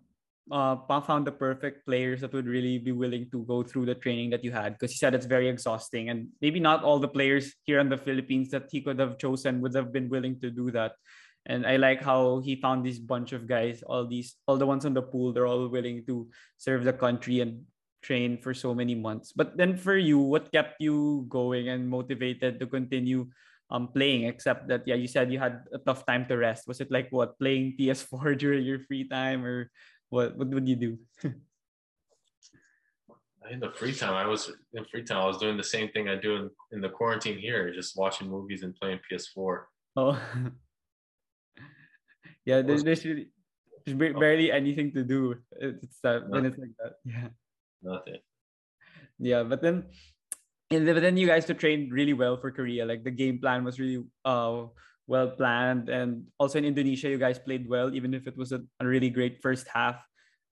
[0.50, 4.30] uh, found the perfect players that would really be willing to go through the training
[4.30, 7.54] that you had because he said it's very exhausting and maybe not all the players
[7.64, 10.70] here in the Philippines that he could have chosen would have been willing to do
[10.70, 10.92] that.
[11.46, 14.84] And I like how he found this bunch of guys, all these, all the ones
[14.84, 16.28] on the pool, they're all willing to
[16.58, 17.64] serve the country and
[18.02, 19.32] train for so many months.
[19.32, 23.28] But then for you, what kept you going and motivated to continue
[23.70, 26.80] um playing except that yeah you said you had a tough time to rest was
[26.80, 29.70] it like what playing ps4 during your free time or
[30.10, 30.98] what what would you do?
[33.50, 36.06] In the free time i was in free time i was doing the same thing
[36.06, 39.62] i do in, in the quarantine here just watching movies and playing ps4
[39.96, 40.20] oh.
[42.44, 43.28] Yeah there's, there's, really,
[43.84, 46.92] there's barely anything to do it's that when it's like that.
[47.04, 47.28] Yeah.
[47.82, 48.20] Nothing.
[49.18, 49.84] Yeah but then
[50.70, 52.84] and then you guys to train really well for Korea.
[52.84, 54.64] Like the game plan was really uh
[55.08, 58.60] well planned, and also in Indonesia, you guys played well, even if it was a,
[58.78, 59.96] a really great first half.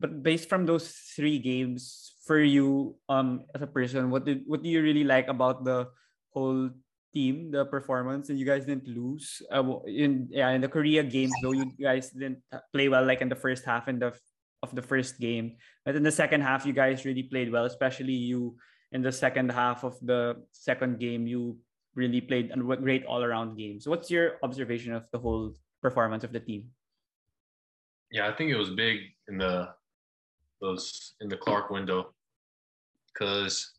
[0.01, 4.65] But based from those three games, for you um as a person, what did what
[4.65, 5.87] do you really like about the
[6.35, 6.73] whole
[7.15, 9.41] team, the performance, and you guys didn't lose.
[9.49, 13.33] Uh, in yeah, in the Korea games, though, you guys didn't play well, like in
[13.33, 14.13] the first half and the
[14.61, 15.57] of the first game.
[15.85, 18.57] But in the second half, you guys really played well, especially you
[18.93, 21.25] in the second half of the second game.
[21.25, 21.57] You
[21.97, 23.81] really played a great all around game.
[23.81, 26.71] So, what's your observation of the whole performance of the team?
[28.13, 29.75] Yeah, I think it was big in the
[30.61, 32.15] those in the Clark window
[33.13, 33.73] because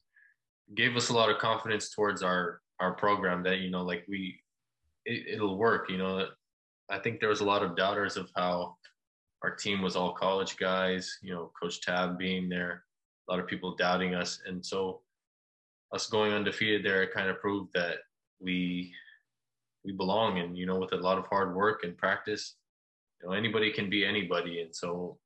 [0.75, 4.39] gave us a lot of confidence towards our our program that you know like we
[5.05, 6.27] it, it'll work you know
[6.89, 8.75] i think there was a lot of doubters of how
[9.43, 12.83] our team was all college guys you know coach tab being there
[13.27, 15.01] a lot of people doubting us and so
[15.93, 17.99] us going undefeated there kind of proved that
[18.39, 18.93] we
[19.83, 22.55] we belong and you know with a lot of hard work and practice
[23.21, 24.61] you know anybody can be anybody.
[24.61, 25.17] And so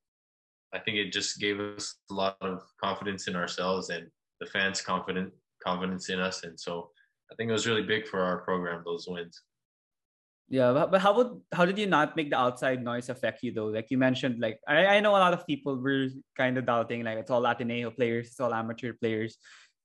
[0.74, 4.08] i think it just gave us a lot of confidence in ourselves and
[4.40, 6.44] the fans confident confidence in us.
[6.44, 6.92] And so
[7.32, 9.42] i think it was really big for our program those wins.
[10.48, 13.52] Yeah but, but how would how did you not make the outside noise affect you
[13.54, 13.68] though?
[13.68, 16.08] Like you mentioned like i, I know a lot of people were
[16.38, 19.38] kind of doubting like it's all Ateneo players it's all amateur players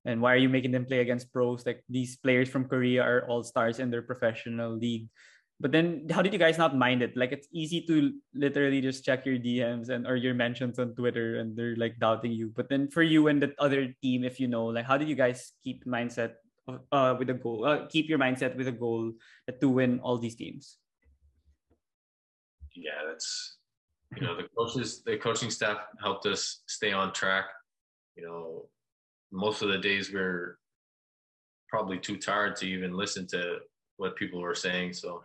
[0.07, 1.67] and why are you making them play against pros?
[1.67, 5.11] Like these players from korea are all stars in their professional league.
[5.59, 7.17] But then how did you guys not mind it?
[7.17, 11.43] Like it's easy to literally just check your dms and or your mentions on twitter
[11.43, 12.55] and they're like doubting you.
[12.55, 15.19] But then for you and the other team if you know like how did you
[15.19, 16.39] guys keep mindset
[16.93, 19.13] uh, with a goal uh, keep your mindset with a goal
[19.51, 20.79] to win all these games?
[22.77, 23.59] Yeah that's
[24.15, 27.47] you know the coaches the coaching staff helped us stay on track.
[28.15, 28.69] You know
[29.33, 30.59] most of the days we're
[31.69, 33.59] probably too tired to even listen to
[33.97, 35.23] what people were saying so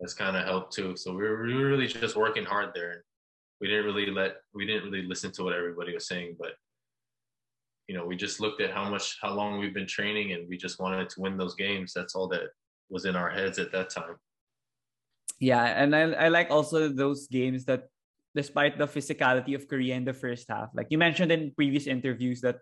[0.00, 0.96] that's kind of helped too.
[0.96, 3.04] So we were, we were really just working hard there.
[3.60, 6.56] We didn't really let we didn't really listen to what everybody was saying, but
[7.86, 10.56] you know, we just looked at how much how long we've been training and we
[10.56, 11.92] just wanted to win those games.
[11.94, 12.48] That's all that
[12.88, 14.16] was in our heads at that time.
[15.38, 17.88] Yeah, and I I like also those games that
[18.34, 22.40] despite the physicality of Korea in the first half, like you mentioned in previous interviews
[22.40, 22.60] that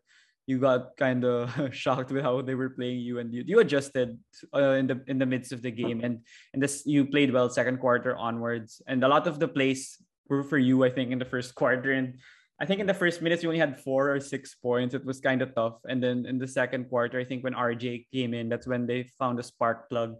[0.48, 4.16] you got kind of shocked with how they were playing you and you, you adjusted
[4.56, 6.24] uh, in the in the midst of the game and
[6.54, 8.80] and this you played well second quarter onwards.
[8.88, 10.00] And a lot of the plays
[10.32, 11.92] were for you I think in the first quarter.
[11.92, 12.16] And
[12.58, 14.96] I think in the first minutes you only had four or six points.
[14.96, 15.84] It was kind of tough.
[15.84, 19.04] And then in the second quarter I think when RJ came in that's when they
[19.20, 20.16] found a spark plug.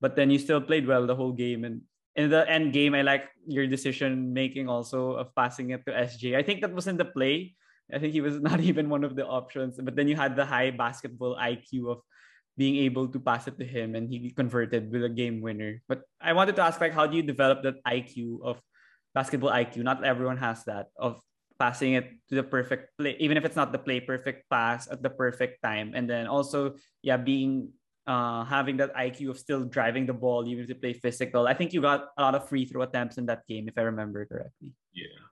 [0.00, 1.68] But then you still played well the whole game.
[1.68, 1.84] And
[2.16, 6.32] in the end game I like your decision making also of passing it to SJ
[6.32, 7.52] I think that was in the play
[7.92, 9.78] I think he was not even one of the options.
[9.80, 11.98] But then you had the high basketball IQ of
[12.56, 15.82] being able to pass it to him and he converted with a game winner.
[15.88, 18.60] But I wanted to ask like how do you develop that IQ of
[19.14, 19.84] basketball IQ?
[19.84, 21.20] Not everyone has that of
[21.58, 25.02] passing it to the perfect play, even if it's not the play perfect pass at
[25.02, 25.92] the perfect time.
[25.94, 27.72] And then also, yeah, being
[28.06, 31.46] uh having that IQ of still driving the ball even if you play physical.
[31.46, 33.82] I think you got a lot of free throw attempts in that game, if I
[33.82, 34.72] remember correctly.
[34.94, 35.28] Yeah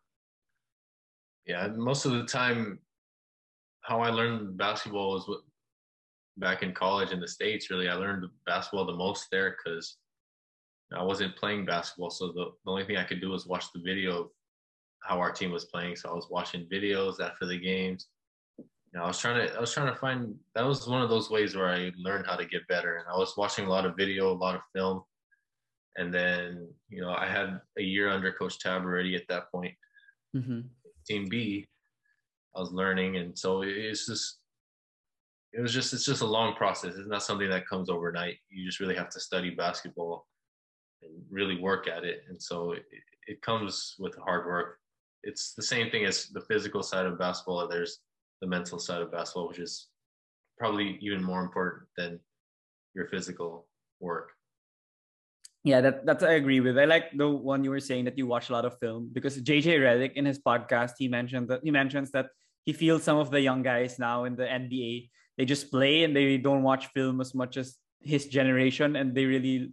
[1.47, 2.78] yeah, most of the time,
[3.82, 5.40] how I learned basketball was what,
[6.38, 7.70] back in college in the states.
[7.70, 9.97] Really, I learned basketball the most there because
[10.92, 13.82] I wasn't playing basketball, so the, the only thing I could do was watch the
[13.82, 14.28] video of
[15.03, 15.97] how our team was playing.
[15.97, 18.07] So I was watching videos after the games.
[18.59, 18.64] You
[18.95, 21.28] know, I was trying to I was trying to find that was one of those
[21.28, 22.97] ways where I learned how to get better.
[22.97, 25.03] And I was watching a lot of video, a lot of film.
[25.97, 29.74] And then, you know, I had a year under Coach Tab already at that point.
[30.34, 30.61] Mm-hmm
[31.07, 31.66] team B,
[32.57, 34.38] I was learning, and so it's just
[35.52, 36.96] it was just it's just a long process.
[36.96, 38.36] It's not something that comes overnight.
[38.50, 40.26] You just really have to study basketball
[41.02, 42.84] and really work at it, and so it,
[43.26, 44.78] it comes with hard work.
[45.22, 47.66] It's the same thing as the physical side of basketball.
[47.66, 48.00] There's
[48.40, 49.88] the mental side of basketball, which is
[50.59, 52.20] probably even more important than
[52.94, 53.66] your physical
[54.00, 54.32] work.
[55.64, 56.76] Yeah, that that's I agree with.
[56.78, 59.40] I like the one you were saying that you watch a lot of film because
[59.40, 62.28] JJ Redick in his podcast he mentioned that he mentions that
[62.64, 66.14] he feels some of the young guys now in the NBA they just play and
[66.14, 69.72] they don't watch film as much as his generation and they really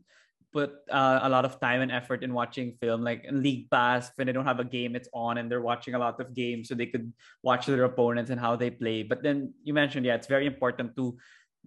[0.53, 4.11] put uh, a lot of time and effort in watching film like in league pass
[4.15, 6.67] when they don't have a game it's on and they're watching a lot of games
[6.67, 7.11] so they could
[7.41, 10.95] watch their opponents and how they play but then you mentioned yeah it's very important
[10.95, 11.17] to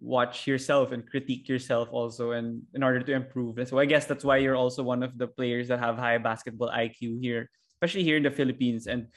[0.00, 3.58] watch yourself and critique yourself also and in order to improve.
[3.58, 6.18] And so i guess that's why you're also one of the players that have high
[6.18, 8.86] basketball iq here especially here in the philippines.
[8.86, 9.08] And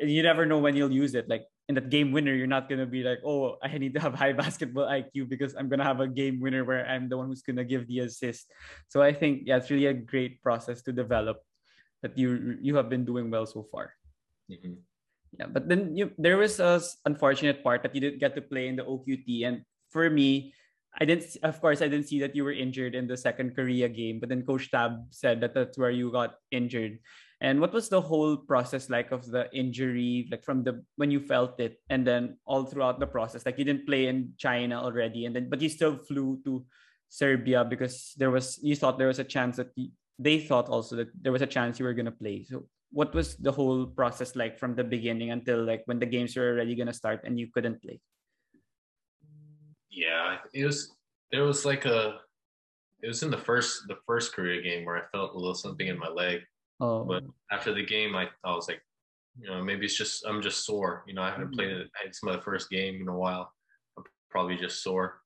[0.00, 1.28] you never know when you'll use it.
[1.28, 4.00] Like in that game winner you're not going to be like oh i need to
[4.00, 7.16] have high basketball iq because i'm going to have a game winner where i'm the
[7.16, 8.52] one who's going to give the assist.
[8.88, 11.40] So i think yeah it's really a great process to develop
[12.02, 13.96] that you you have been doing well so far.
[14.52, 14.76] Mm-hmm.
[15.40, 16.76] yeah but then you there was a
[17.08, 20.50] unfortunate part that you didn't get to play in the oqt and for me,
[20.98, 23.86] I didn't, of course, I didn't see that you were injured in the second Korea
[23.88, 26.98] game, but then Coach Tab said that that's where you got injured.
[27.40, 31.18] And what was the whole process like of the injury, like from the when you
[31.18, 33.46] felt it, and then all throughout the process?
[33.46, 36.64] Like you didn't play in China already, and then but you still flew to
[37.10, 40.96] Serbia because there was you thought there was a chance that you, they thought also
[40.96, 42.46] that there was a chance you were gonna play.
[42.48, 46.38] So what was the whole process like from the beginning until like when the games
[46.38, 48.00] were already gonna start and you couldn't play?
[49.94, 50.92] Yeah, it was.
[51.30, 52.20] There was like a.
[53.02, 55.86] It was in the first the first Korea game where I felt a little something
[55.86, 56.40] in my leg.
[56.80, 58.82] Oh, But after the game, I, I was like,
[59.40, 61.04] you know, maybe it's just I'm just sore.
[61.06, 61.80] You know, I haven't played mm.
[61.80, 61.90] it.
[62.04, 63.52] It's my first game in a while.
[63.96, 65.20] I'm probably just sore.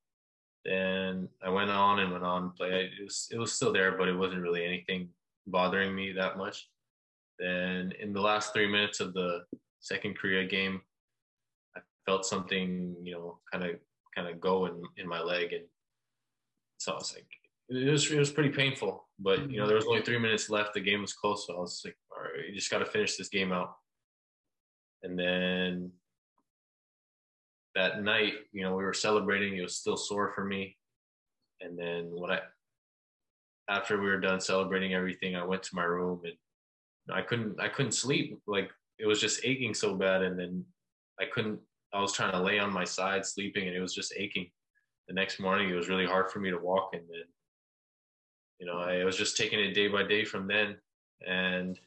[0.65, 2.91] Then I went on and went on and play.
[2.99, 5.09] It was it was still there, but it wasn't really anything
[5.47, 6.69] bothering me that much.
[7.39, 9.45] Then in the last three minutes of the
[9.81, 10.81] second Korea game,
[11.77, 13.77] I felt something, you know, kind of
[14.19, 15.65] kind of go in, in my leg, and
[16.79, 17.27] so I was like,
[17.69, 19.07] it was it was pretty painful.
[19.19, 20.75] But you know, there was only three minutes left.
[20.75, 23.17] The game was close, so I was like, all right, you just got to finish
[23.17, 23.75] this game out.
[25.03, 25.93] And then
[27.75, 29.57] that night, you know, we were celebrating.
[29.57, 30.77] It was still sore for me.
[31.61, 32.41] And then when I,
[33.69, 36.35] after we were done celebrating everything, I went to my room and
[37.17, 38.39] I couldn't, I couldn't sleep.
[38.47, 40.23] Like it was just aching so bad.
[40.23, 40.65] And then
[41.21, 41.61] I couldn't,
[41.93, 44.51] I was trying to lay on my side sleeping and it was just aching.
[45.09, 46.91] The next morning, it was really hard for me to walk.
[46.93, 47.25] And then,
[48.59, 50.77] you know, I was just taking it day by day from then.
[51.27, 51.79] And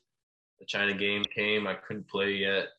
[0.60, 2.70] the China game came, I couldn't play yet.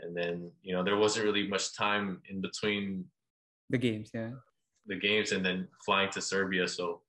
[0.00, 3.04] And then, you know, there wasn't really much time in between
[3.70, 4.30] the games, yeah.
[4.86, 6.68] the games and then flying to Serbia.
[6.68, 7.00] So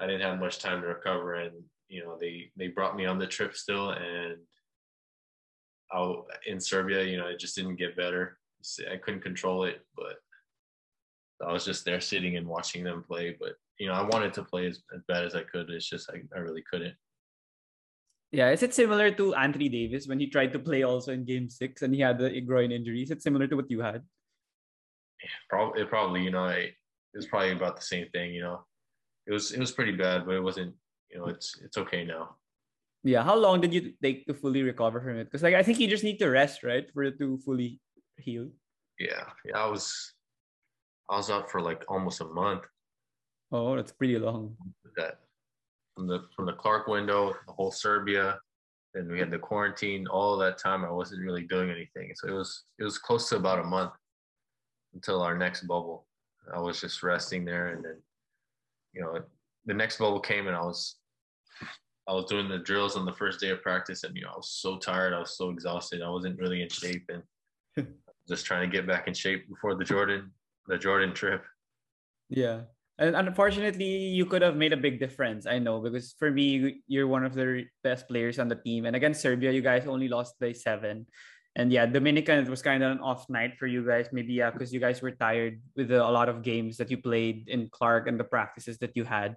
[0.00, 1.34] I didn't have much time to recover.
[1.34, 1.52] And,
[1.88, 3.90] you know, they, they brought me on the trip still.
[3.90, 4.36] And
[5.92, 6.12] I,
[6.46, 8.38] in Serbia, you know, it just didn't get better.
[8.90, 10.16] I couldn't control it, but
[11.46, 13.36] I was just there sitting and watching them play.
[13.38, 15.70] But, you know, I wanted to play as, as bad as I could.
[15.70, 16.94] It's just, I, I really couldn't.
[18.32, 21.48] Yeah, is it similar to Anthony Davis when he tried to play also in game
[21.48, 23.02] six and he had the groin injury?
[23.02, 24.02] Is it similar to what you had?
[25.22, 26.74] Yeah, Probably, it probably, you know, I, it
[27.16, 28.64] was probably about the same thing, you know.
[29.26, 30.74] It was, it was pretty bad, but it wasn't,
[31.10, 32.36] you know, it's, it's okay now.
[33.02, 33.22] Yeah.
[33.22, 35.24] How long did you take to fully recover from it?
[35.24, 36.86] Because like I think you just need to rest, right?
[36.92, 37.80] For it to fully
[38.18, 38.48] heal.
[38.98, 39.24] Yeah.
[39.44, 39.58] Yeah.
[39.58, 40.12] I was,
[41.08, 42.64] I was out for like almost a month
[43.52, 44.54] Oh, that's pretty long.
[44.96, 45.18] that
[45.96, 48.38] from the from the Clark window, the whole Serbia.
[48.94, 50.06] and we had the quarantine.
[50.06, 52.12] All that time, I wasn't really doing anything.
[52.14, 53.90] So it was it was close to about a month
[54.94, 56.06] until our next bubble.
[56.54, 57.96] I was just resting there, and then
[58.92, 59.18] you know
[59.66, 60.99] the next bubble came, and I was
[62.10, 64.36] I was doing the drills on the first day of practice, and you know I
[64.36, 67.22] was so tired, I was so exhausted, I wasn't really in shape, and
[68.28, 70.32] just trying to get back in shape before the Jordan
[70.66, 71.44] the Jordan trip.
[72.28, 72.62] Yeah.
[72.98, 75.46] And unfortunately, you could have made a big difference.
[75.46, 78.84] I know because for me, you're one of the best players on the team.
[78.84, 81.06] And against Serbia, you guys only lost by seven.
[81.56, 84.10] And yeah, Dominican it was kind of an off night for you guys.
[84.12, 86.98] Maybe yeah, because you guys were tired with the, a lot of games that you
[86.98, 89.34] played in Clark and the practices that you had.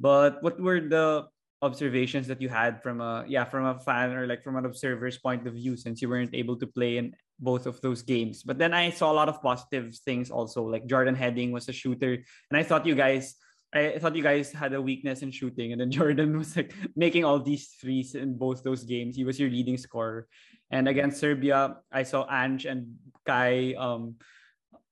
[0.00, 1.28] But what were the
[1.62, 5.18] observations that you had from a yeah from a fan or like from an observer's
[5.18, 8.58] point of view since you weren't able to play in both of those games but
[8.58, 12.12] then i saw a lot of positive things also like jordan heading was a shooter
[12.50, 13.36] and i thought you guys
[13.74, 17.24] I thought you guys had a weakness in shooting, and then Jordan was like making
[17.26, 19.16] all these threes in both those games.
[19.16, 20.28] He was your leading scorer,
[20.70, 22.94] and against Serbia, I saw Ange and
[23.26, 24.14] Kai um,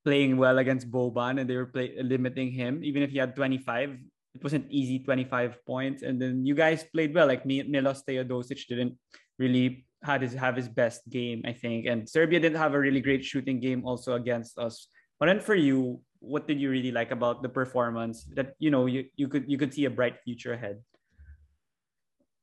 [0.04, 2.82] playing well against Boban, and they were play- limiting him.
[2.82, 3.98] Even if he had 25,
[4.34, 6.02] it wasn't easy 25 points.
[6.02, 7.26] And then you guys played well.
[7.26, 8.96] Like Mi- Milos Teodosic didn't
[9.38, 11.86] really had his have his best game, I think.
[11.86, 14.88] And Serbia didn't have a really great shooting game also against us.
[15.20, 18.86] But then for you, what did you really like about the performance that you know
[18.86, 20.80] you, you could you could see a bright future ahead?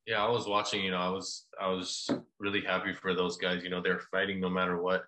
[0.06, 0.84] Yeah, I was watching.
[0.84, 2.10] You know, I was I was
[2.40, 3.64] really happy for those guys.
[3.64, 5.06] You know, they're fighting no matter what.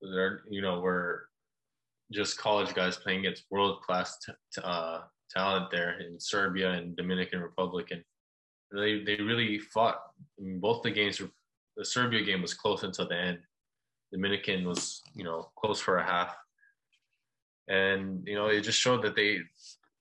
[0.00, 1.30] They're you know we're
[2.12, 5.00] just college guys playing against world class t- t- uh,
[5.34, 8.02] talent there in Serbia and Dominican Republic, and
[8.72, 10.00] they they really fought.
[10.38, 11.30] I mean, both the games were
[11.76, 13.38] the Serbia game was close until the end.
[14.12, 16.36] Dominican was you know close for a half,
[17.68, 19.38] and you know it just showed that they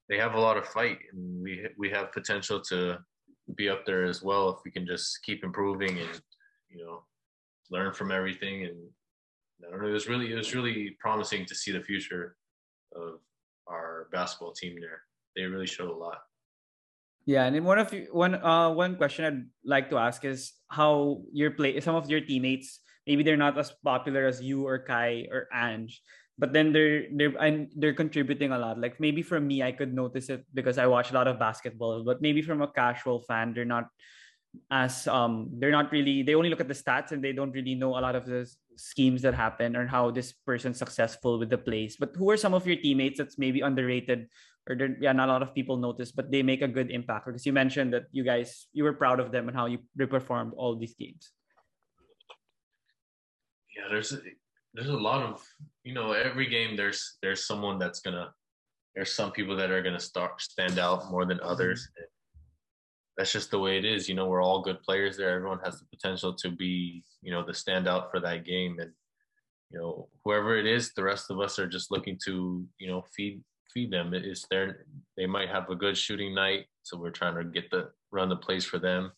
[0.10, 3.00] they have a lot of fight, and we we have potential to
[3.56, 6.22] be up there as well if we can just keep improving and
[6.70, 7.04] you know
[7.70, 8.78] learn from everything and
[9.66, 12.36] I don't know, it was really it was really promising to see the future
[12.96, 13.20] of
[13.68, 15.02] our basketball team there.
[15.36, 16.20] They really showed a lot.
[17.26, 20.54] Yeah, and then one of you, one uh one question I'd like to ask is
[20.68, 24.80] how your play some of your teammates maybe they're not as popular as you or
[24.80, 26.02] Kai or Ange.
[26.42, 28.82] but then they're they're and they're contributing a lot.
[28.82, 32.02] Like maybe from me, I could notice it because I watch a lot of basketball,
[32.04, 33.94] but maybe from a casual fan, they're not
[34.74, 37.76] as um they're not really they only look at the stats and they don't really
[37.76, 38.44] know a lot of the
[38.76, 41.96] schemes that happen or how this person's successful with the plays.
[42.00, 44.28] But who are some of your teammates that's maybe underrated
[44.70, 47.26] or yeah, not a lot of people notice, but they make a good impact?
[47.26, 50.54] Because you mentioned that you guys you were proud of them and how you performed
[50.56, 51.32] all these games.
[53.76, 54.14] Yeah, there's
[54.74, 55.44] there's a lot of
[55.84, 58.34] you know every game there's there's someone that's gonna
[58.96, 61.82] there's some people that are gonna start stand out more than others.
[61.82, 62.06] Mm-hmm.
[63.18, 64.08] That's just the way it is.
[64.08, 65.36] You know, we're all good players there.
[65.36, 68.80] Everyone has the potential to be, you know, the standout for that game.
[68.80, 68.92] And,
[69.70, 73.04] you know, whoever it is, the rest of us are just looking to, you know,
[73.16, 73.44] feed
[73.74, 74.14] feed them.
[74.14, 74.86] It's their
[75.18, 76.66] they might have a good shooting night.
[76.84, 79.12] So we're trying to get the run the place for them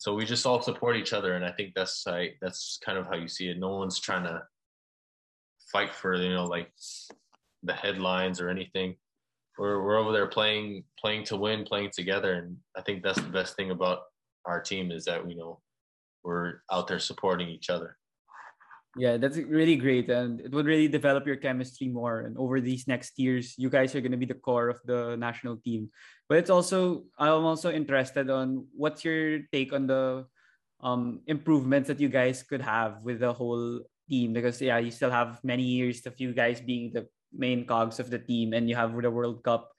[0.00, 2.04] so we just all support each other and i think that's
[2.40, 4.42] that's kind of how you see it no one's trying to
[5.70, 6.72] fight for you know like
[7.62, 8.96] the headlines or anything
[9.58, 13.28] we're, we're over there playing playing to win playing together and i think that's the
[13.28, 14.00] best thing about
[14.46, 15.60] our team is that you know
[16.24, 17.96] we're out there supporting each other
[18.96, 20.10] yeah, that's really great.
[20.10, 22.20] And it would really develop your chemistry more.
[22.20, 25.16] And over these next years, you guys are going to be the core of the
[25.16, 25.90] national team.
[26.28, 30.26] But it's also, I'm also interested on what's your take on the
[30.80, 34.32] um, improvements that you guys could have with the whole team?
[34.32, 38.10] Because, yeah, you still have many years of you guys being the main cogs of
[38.10, 39.70] the team and you have the World Cup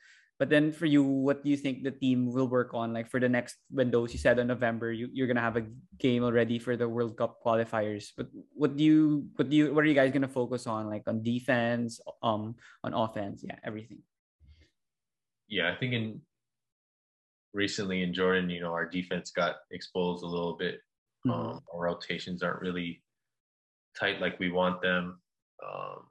[0.42, 2.94] but then for you, what do you think the team will work on?
[2.94, 5.68] Like for the next windows, you said in November, you, you're gonna have a
[6.00, 8.10] game already for the World Cup qualifiers.
[8.18, 8.26] But
[8.58, 10.90] what do you what do you what are you guys gonna focus on?
[10.90, 14.00] Like on defense, um, on offense, yeah, everything.
[15.48, 16.22] Yeah, I think in
[17.54, 20.80] recently in Jordan, you know, our defense got exposed a little bit.
[21.24, 21.40] Mm-hmm.
[21.40, 23.04] Um, our rotations aren't really
[23.96, 25.22] tight like we want them.
[25.62, 26.08] Um,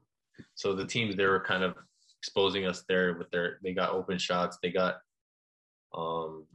[0.54, 1.74] so the teams they were kind of
[2.20, 4.98] exposing us there with their they got open shots, they got
[5.94, 6.46] um,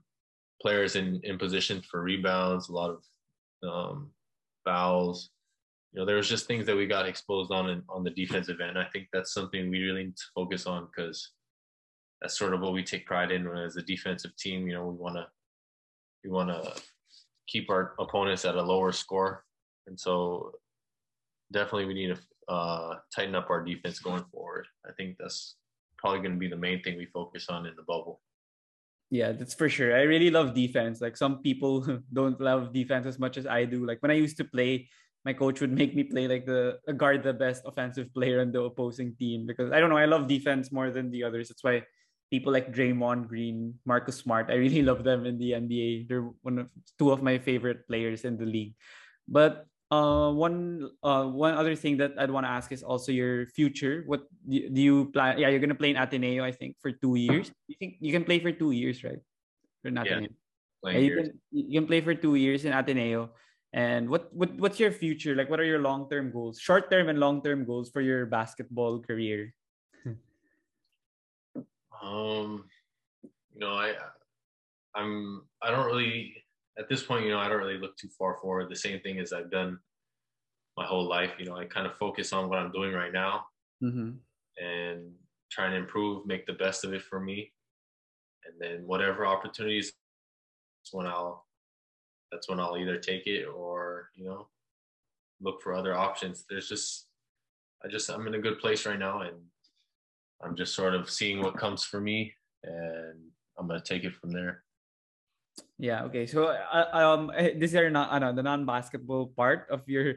[0.62, 3.04] players in in position for rebounds, a lot of
[3.68, 4.12] um,
[4.64, 5.30] fouls.
[5.92, 8.60] You know, there was just things that we got exposed on in, on the defensive
[8.60, 8.78] end.
[8.78, 11.32] I think that's something we really need to focus on because
[12.22, 14.68] that's sort of what we take pride in as a defensive team.
[14.68, 15.28] You know, we want to
[16.24, 16.82] we want to
[17.48, 19.44] keep our opponents at a lower score,
[19.88, 20.52] and so
[21.52, 24.68] definitely we need to uh, tighten up our defense going forward.
[24.86, 25.56] I think that's
[25.98, 28.22] probably going to be the main thing we focus on in the bubble.
[29.12, 29.96] Yeah, that's for sure.
[29.96, 31.02] I really love defense.
[31.02, 33.86] Like some people don't love defense as much as I do.
[33.86, 34.90] Like when I used to play,
[35.26, 38.62] my coach would make me play like the guard the best offensive player on the
[38.62, 41.50] opposing team because I don't know, I love defense more than the others.
[41.50, 41.84] That's why
[42.30, 46.08] people like Draymond Green, Marcus Smart, I really love them in the NBA.
[46.08, 46.70] They're one of
[47.00, 48.76] two of my favorite players in the league.
[49.28, 49.66] But
[49.96, 54.04] uh, one uh, one other thing that I'd want to ask is also your future.
[54.06, 55.40] What do, do you plan?
[55.40, 57.52] Yeah, you're gonna play in Ateneo, I think, for two years.
[57.68, 59.22] You think you can play for two years, right?
[59.82, 60.30] For Ateneo.
[60.84, 63.32] Yeah, yeah you, can, you can play for two years in Ateneo.
[63.74, 65.36] And what, what what's your future?
[65.36, 68.26] Like, what are your long term goals, short term and long term goals for your
[68.26, 69.54] basketball career?
[72.02, 72.68] um,
[73.52, 73.96] you know, I
[74.96, 76.36] I'm I don't really
[76.78, 78.70] at this point, you know, I don't really look too far forward.
[78.70, 79.80] The same thing as I've done
[80.78, 81.32] my whole life.
[81.40, 83.46] You know, I kind of focus on what I'm doing right now
[83.84, 84.12] mm-hmm.
[84.64, 85.12] and
[85.52, 87.52] trying to improve, make the best of it for me,
[88.46, 89.94] and then whatever opportunities,
[90.82, 91.46] that's when I'll
[92.32, 94.48] that's when I'll either take it or you know
[95.42, 96.46] look for other options.
[96.50, 97.08] There's just
[97.84, 99.36] I just I'm in a good place right now, and
[100.44, 102.34] I'm just sort of seeing what comes for me,
[102.64, 103.20] and
[103.58, 104.64] I'm gonna take it from there.
[105.78, 106.04] Yeah.
[106.04, 106.26] Okay.
[106.26, 110.16] So, uh, um, eh, this is not ano, the non-basketball part of your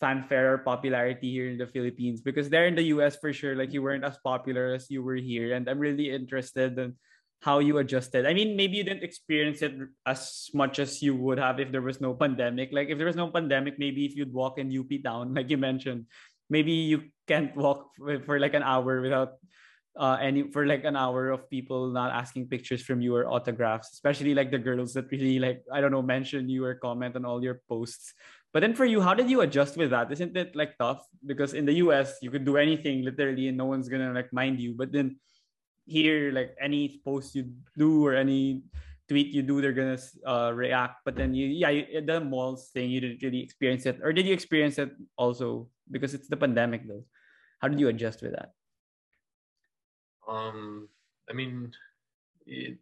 [0.00, 3.72] fanfare or popularity here in the Philippines because there in the US for sure, like
[3.72, 6.96] you weren't as popular as you were here, and I'm really interested in
[7.40, 8.26] how you adjusted.
[8.26, 9.72] I mean, maybe you didn't experience it
[10.04, 12.68] as much as you would have if there was no pandemic.
[12.72, 15.56] Like if there was no pandemic, maybe if you'd walk in UP town, like you
[15.56, 16.06] mentioned,
[16.48, 17.92] maybe you can't walk
[18.26, 19.40] for like an hour without
[19.96, 23.92] uh, any for like an hour of people not asking pictures from you or autographs,
[23.92, 27.24] especially like the girls that really like I don't know mention you or comment on
[27.24, 28.14] all your posts.
[28.52, 30.10] But then for you, how did you adjust with that?
[30.10, 31.06] Isn't it like tough?
[31.24, 34.58] Because in the US, you could do anything literally, and no one's gonna like mind
[34.60, 34.74] you.
[34.74, 35.18] But then
[35.86, 38.62] here, like any post you do or any
[39.08, 41.02] tweet you do, they're gonna uh, react.
[41.04, 44.26] But then you, yeah, you, the malls thing, you didn't really experience it, or did
[44.26, 47.04] you experience it also because it's the pandemic though?
[47.60, 48.50] How did you adjust with that?
[50.26, 50.88] Um,
[51.28, 51.72] I mean,
[52.46, 52.78] it,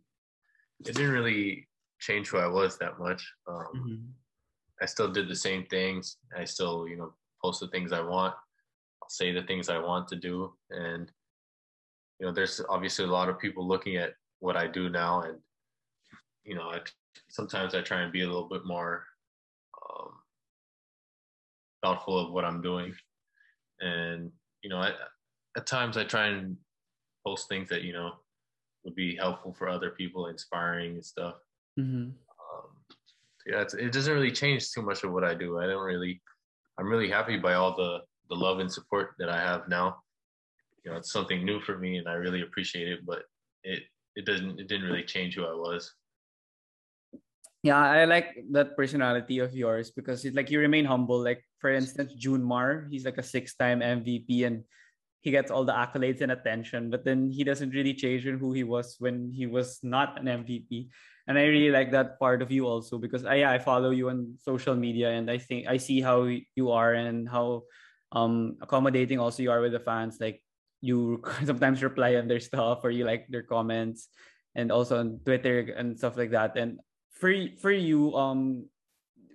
[0.81, 1.69] it didn't really
[1.99, 3.27] change who I was that much.
[3.47, 3.97] Um, mm-hmm.
[4.81, 6.17] I still did the same things.
[6.37, 8.35] I still, you know, post the things I want.
[9.03, 10.53] I'll say the things I want to do.
[10.71, 11.11] And,
[12.19, 15.23] you know, there's obviously a lot of people looking at what I do now.
[15.23, 15.39] And,
[16.45, 16.81] you know, I,
[17.29, 19.05] sometimes I try and be a little bit more
[19.83, 20.11] um,
[21.83, 22.95] thoughtful of what I'm doing.
[23.81, 24.31] And,
[24.63, 24.93] you know, I,
[25.57, 26.57] at times I try and
[27.27, 28.13] post things that, you know,
[28.85, 31.35] would be helpful for other people, inspiring and stuff.
[31.79, 32.11] Mm-hmm.
[33.49, 35.59] Yeah, it doesn't really change too much of what I do.
[35.59, 36.21] I don't really,
[36.77, 40.05] I'm really happy by all the the love and support that I have now.
[40.85, 43.01] You know, it's something new for me, and I really appreciate it.
[43.07, 43.25] But
[43.65, 43.85] it
[44.17, 45.95] it doesn't it didn't really change who I was.
[47.63, 51.19] Yeah, I like that personality of yours because it's like you remain humble.
[51.19, 54.63] Like for instance, June Mar, he's like a six-time MVP and
[55.23, 58.63] he gets all the accolades and attention, but then he doesn't really change who he
[58.63, 60.89] was when he was not an MVP.
[61.29, 64.41] And I really like that part of you also because I I follow you on
[64.41, 67.69] social media and I think I see how you are and how
[68.17, 70.17] um accommodating also you are with the fans.
[70.17, 70.41] Like
[70.81, 74.09] you sometimes reply on their stuff or you like their comments
[74.57, 76.57] and also on twitter and stuff like that.
[76.57, 76.81] And
[77.13, 77.29] for
[77.61, 78.65] for you um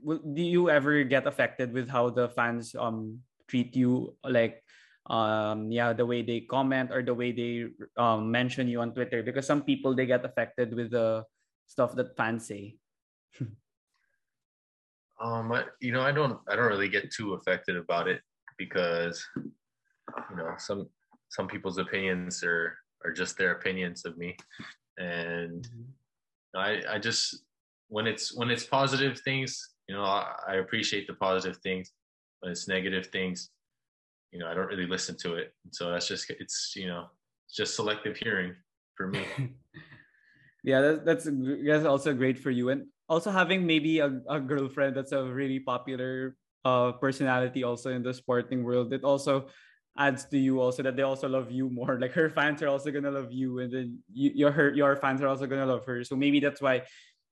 [0.03, 4.18] do you ever get affected with how the fans um treat you?
[4.26, 4.65] Like
[5.06, 7.70] um yeah the way they comment or the way they
[8.02, 9.22] um mention you on twitter?
[9.22, 11.22] Because some people they get affected with the
[11.68, 12.76] stuff that fans say
[15.22, 18.22] um I, you know i don't i don't really get too affected about it
[18.57, 20.88] because you know some
[21.30, 24.35] some people's opinions are are just their opinions of me.
[24.98, 26.57] And mm-hmm.
[26.57, 27.44] i i just
[27.88, 31.91] when it's when it's positive things you know I, I, appreciate the positive things.
[32.40, 33.49] When it's negative things
[34.31, 35.53] you know i don't really listen to it.
[35.72, 37.06] So that's just it's you know
[37.48, 38.53] it's just selective hearing
[38.95, 39.26] for me
[40.64, 41.27] yeah that, that's
[41.65, 45.60] that's also great for you and also having maybe a, a girlfriend that's a really
[45.60, 46.35] popular
[46.65, 49.48] uh, personality also in the sporting world, it also
[49.98, 51.99] adds to you also that they also love you more.
[52.02, 55.22] Like her fans are also gonna love you, and then you, your her your fans
[55.22, 56.03] are also gonna love her.
[56.03, 56.84] So maybe that's why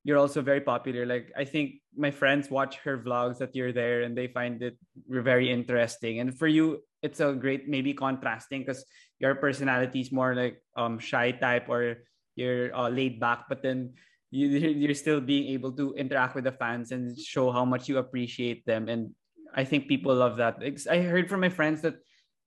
[0.03, 1.05] you're also very popular.
[1.05, 4.77] Like I think my friends watch her vlogs that you're there, and they find it
[5.07, 6.19] very interesting.
[6.19, 8.85] And for you, it's a great maybe contrasting because
[9.19, 12.03] your personality is more like um shy type or
[12.35, 13.93] you're uh, laid back, but then
[14.29, 14.47] you,
[14.81, 18.65] you're still being able to interact with the fans and show how much you appreciate
[18.65, 19.13] them and
[19.53, 20.59] I think people love that.
[20.89, 21.95] I heard from my friends that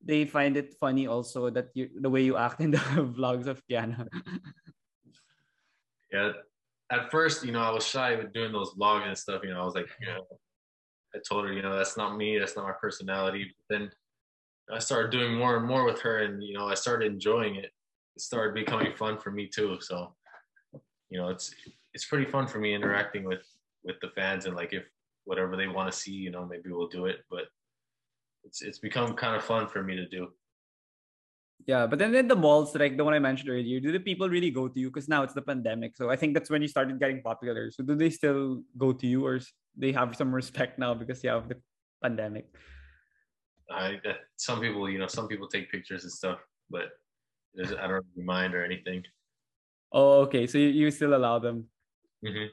[0.02, 2.78] they find it funny also that you the way you act in the
[3.16, 4.08] vlogs of Kianna.
[6.12, 6.32] yeah,
[6.90, 9.42] at first, you know, I was shy with doing those vlogs and stuff.
[9.44, 10.24] You know, I was like, you know,
[11.14, 13.54] I told her, you know, that's not me, that's not my personality.
[13.68, 13.90] But then
[14.72, 17.70] I started doing more and more with her, and you know, I started enjoying it.
[18.16, 19.78] It started becoming fun for me too.
[19.80, 20.14] So,
[21.10, 21.54] you know, it's
[21.94, 23.42] it's pretty fun for me interacting with
[23.84, 24.84] with the fans and like if
[25.24, 27.18] whatever they want to see, you know, maybe we'll do it.
[27.30, 27.46] But
[28.44, 30.28] it's it's become kind of fun for me to do.
[31.66, 34.28] Yeah, but then in the malls, like the one I mentioned earlier, do the people
[34.28, 34.90] really go to you?
[34.90, 37.70] Because now it's the pandemic, so I think that's when you started getting popular.
[37.70, 39.40] So do they still go to you, or
[39.76, 41.56] they have some respect now because you have the
[42.02, 42.52] pandemic?
[43.70, 43.98] I
[44.36, 46.38] some people, you know, some people take pictures and stuff,
[46.68, 46.90] but
[47.58, 49.04] I don't really mind or anything.
[49.92, 50.46] Oh, okay.
[50.46, 51.66] So you, you still allow them?
[52.24, 52.50] Mm-hmm.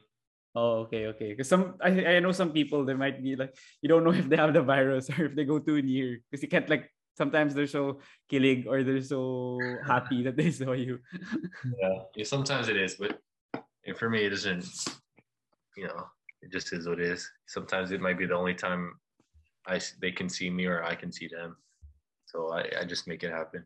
[0.53, 1.29] Oh, okay, okay.
[1.31, 4.27] Because some I, I know some people they might be like you don't know if
[4.27, 7.53] they have the virus or if they go too near because you can't like sometimes
[7.53, 7.99] they're so
[8.29, 10.99] killing or they're so happy that they saw you.
[11.79, 12.03] yeah.
[12.15, 13.19] yeah, sometimes it is, but
[13.95, 14.65] for me it isn't.
[15.77, 16.05] You know,
[16.41, 17.29] it just is what it is.
[17.47, 18.99] Sometimes it might be the only time
[19.65, 21.55] I they can see me or I can see them,
[22.25, 23.63] so I I just make it happen.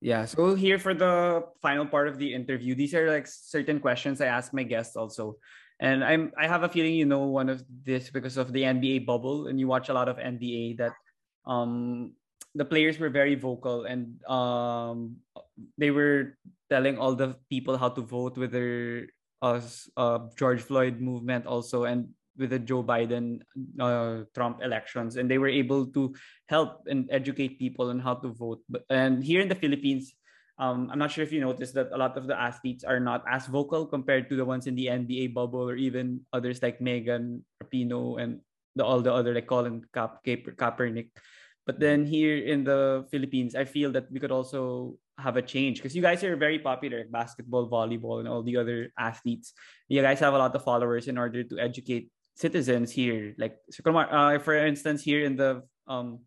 [0.00, 0.24] Yeah.
[0.24, 4.32] So here for the final part of the interview, these are like certain questions I
[4.32, 5.36] ask my guests also.
[5.80, 9.04] And I'm I have a feeling you know one of this because of the NBA
[9.04, 10.92] bubble and you watch a lot of NBA that
[11.48, 12.12] um
[12.54, 15.16] the players were very vocal and um
[15.80, 16.36] they were
[16.68, 19.08] telling all the people how to vote with their
[19.40, 19.60] uh,
[19.96, 23.44] uh George Floyd movement also and with the Joe Biden
[23.78, 26.14] uh, Trump elections, and they were able to
[26.48, 28.64] help and educate people on how to vote.
[28.68, 30.16] But and here in the Philippines,
[30.60, 33.24] um, I'm not sure if you noticed that a lot of the athletes are not
[33.28, 37.44] as vocal compared to the ones in the NBA bubble or even others like Megan
[37.62, 38.40] Rapinoe and
[38.76, 41.16] the, all the other like Colin Ka- Kaepernick.
[41.64, 45.78] But then here in the Philippines, I feel that we could also have a change
[45.78, 49.52] because you guys are very popular, basketball, volleyball, and all the other athletes.
[49.88, 52.10] You guys have a lot of followers in order to educate
[52.40, 53.36] citizens here.
[53.36, 56.24] Like uh, for instance, here in the um,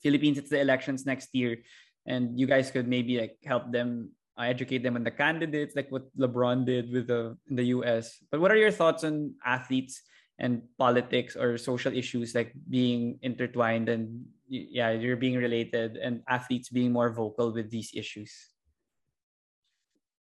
[0.00, 1.60] Philippines, it's the elections next year,
[2.08, 5.92] and you guys could maybe like help them uh, educate them on the candidates, like
[5.92, 8.16] what LeBron did with the in the U.S.
[8.32, 10.00] But what are your thoughts on athletes
[10.38, 16.68] and politics or social issues like being intertwined and yeah you're being related and athletes
[16.68, 18.52] being more vocal with these issues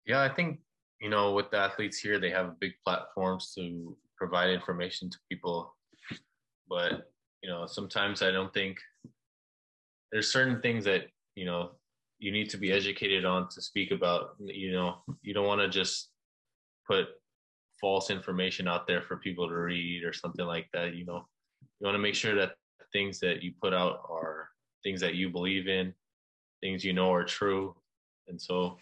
[0.10, 0.60] yeah i think
[1.00, 5.76] you know with the athletes here they have big platforms to provide information to people.
[6.68, 7.10] But
[7.42, 8.78] you know sometimes i don't think
[10.12, 11.04] there's certain things that
[11.36, 11.72] you know
[12.20, 14.32] you need to be educated on to speak about.
[14.40, 16.10] You know you don't want to just
[16.86, 17.08] put
[17.80, 21.26] false information out there for people to read or something like that you know.
[21.80, 22.56] You want to make sure that
[22.92, 24.50] things that you put out are
[24.84, 25.94] things that you believe in
[26.62, 27.76] things you know are true.
[28.28, 28.78] And so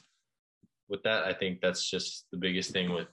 [0.89, 3.07] with that i think that's just the biggest thing with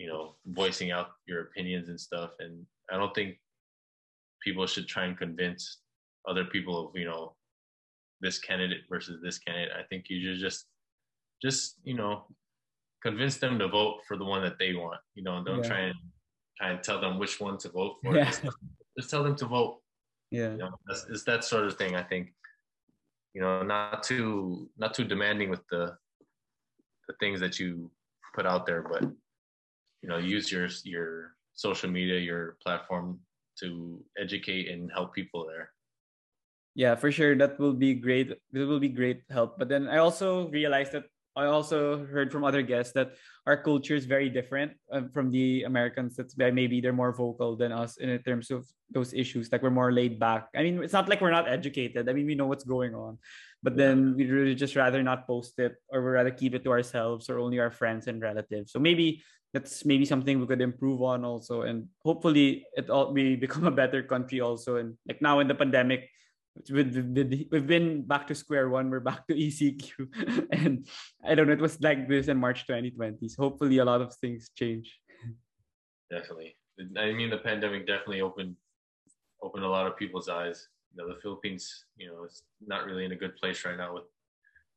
[0.00, 3.36] you know voicing out your opinions and stuff and i don't think
[4.42, 5.78] people should try and convince
[6.28, 7.34] other people of you know
[8.20, 10.66] this candidate versus this candidate i think you should just
[11.42, 12.24] just you know
[13.02, 15.00] convince them to vote for the one that they want.
[15.14, 15.68] You know, don't yeah.
[15.68, 15.94] try and
[16.58, 18.16] try and tell them which one to vote for.
[18.16, 18.24] Yeah.
[18.24, 18.42] Just,
[18.98, 19.80] just, tell them to vote.
[20.30, 21.96] Yeah, you know, that's, it's that sort of thing.
[21.96, 22.32] I think,
[23.34, 25.96] you know, not too not too demanding with the
[27.08, 27.90] the things that you
[28.34, 29.02] put out there, but
[30.02, 33.20] you know, use your your social media, your platform
[33.60, 35.70] to educate and help people there.
[36.74, 37.36] Yeah for sure.
[37.36, 38.30] That will be great.
[38.30, 39.58] It will be great help.
[39.58, 43.14] But then i also realized that I also heard from other guests that
[43.46, 46.16] our culture is very different uh, from the Americans.
[46.16, 49.50] That's why maybe they're more vocal than us in terms of those issues.
[49.52, 50.48] Like we're more laid back.
[50.56, 52.08] I mean, it's not like we're not educated.
[52.08, 53.18] I mean, we know what's going on,
[53.62, 56.70] but then we really just rather not post it, or we rather keep it to
[56.70, 58.72] ourselves or only our friends and relatives.
[58.72, 63.36] So maybe that's maybe something we could improve on also, and hopefully it all we
[63.36, 64.76] become a better country also.
[64.76, 66.10] And like now in the pandemic,
[66.68, 68.90] we've been back to square one.
[68.90, 70.86] We're back to ECQ, and
[71.24, 71.52] I don't know.
[71.52, 73.28] It was like this in March 2020.
[73.28, 74.98] So hopefully, a lot of things change.
[76.10, 76.56] Definitely.
[76.98, 78.56] I mean, the pandemic definitely opened
[79.42, 80.68] opened a lot of people's eyes.
[80.92, 83.94] You know, the Philippines, you know, it's not really in a good place right now
[83.94, 84.04] with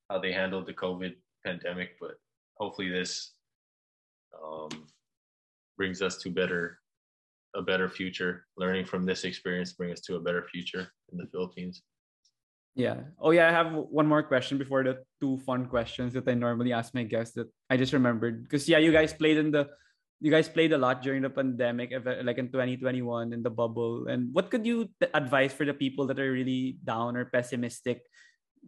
[0.09, 1.15] how they handled the COVID
[1.45, 1.91] pandemic.
[1.99, 2.15] But
[2.59, 3.33] hopefully, this
[4.41, 4.69] um,
[5.77, 6.79] brings us to better
[7.55, 8.45] a better future.
[8.57, 11.81] Learning from this experience bring us to a better future in the Philippines.
[12.75, 13.05] Yeah.
[13.21, 16.73] Oh yeah, I have one more question before the two fun questions that I normally
[16.73, 19.69] ask my guests that I just remembered because yeah, you guys played in the
[20.23, 21.91] you guys played a lot during the pandemic
[22.23, 26.17] like in 2021 in the bubble and what could you advise for the people that
[26.17, 28.07] are really down or pessimistic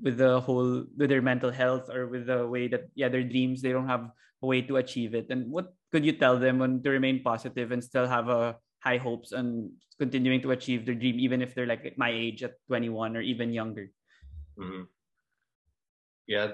[0.04, 3.64] with the whole with their mental health or with the way that yeah their dreams
[3.64, 4.12] they don't have
[4.44, 7.80] a way to achieve it and what could you tell them to remain positive and
[7.80, 11.98] still have a high hopes and continuing to achieve their dream, even if they're like
[11.98, 13.90] my age at 21 or even younger.
[14.60, 14.84] Mm-hmm.
[16.28, 16.48] Yeah,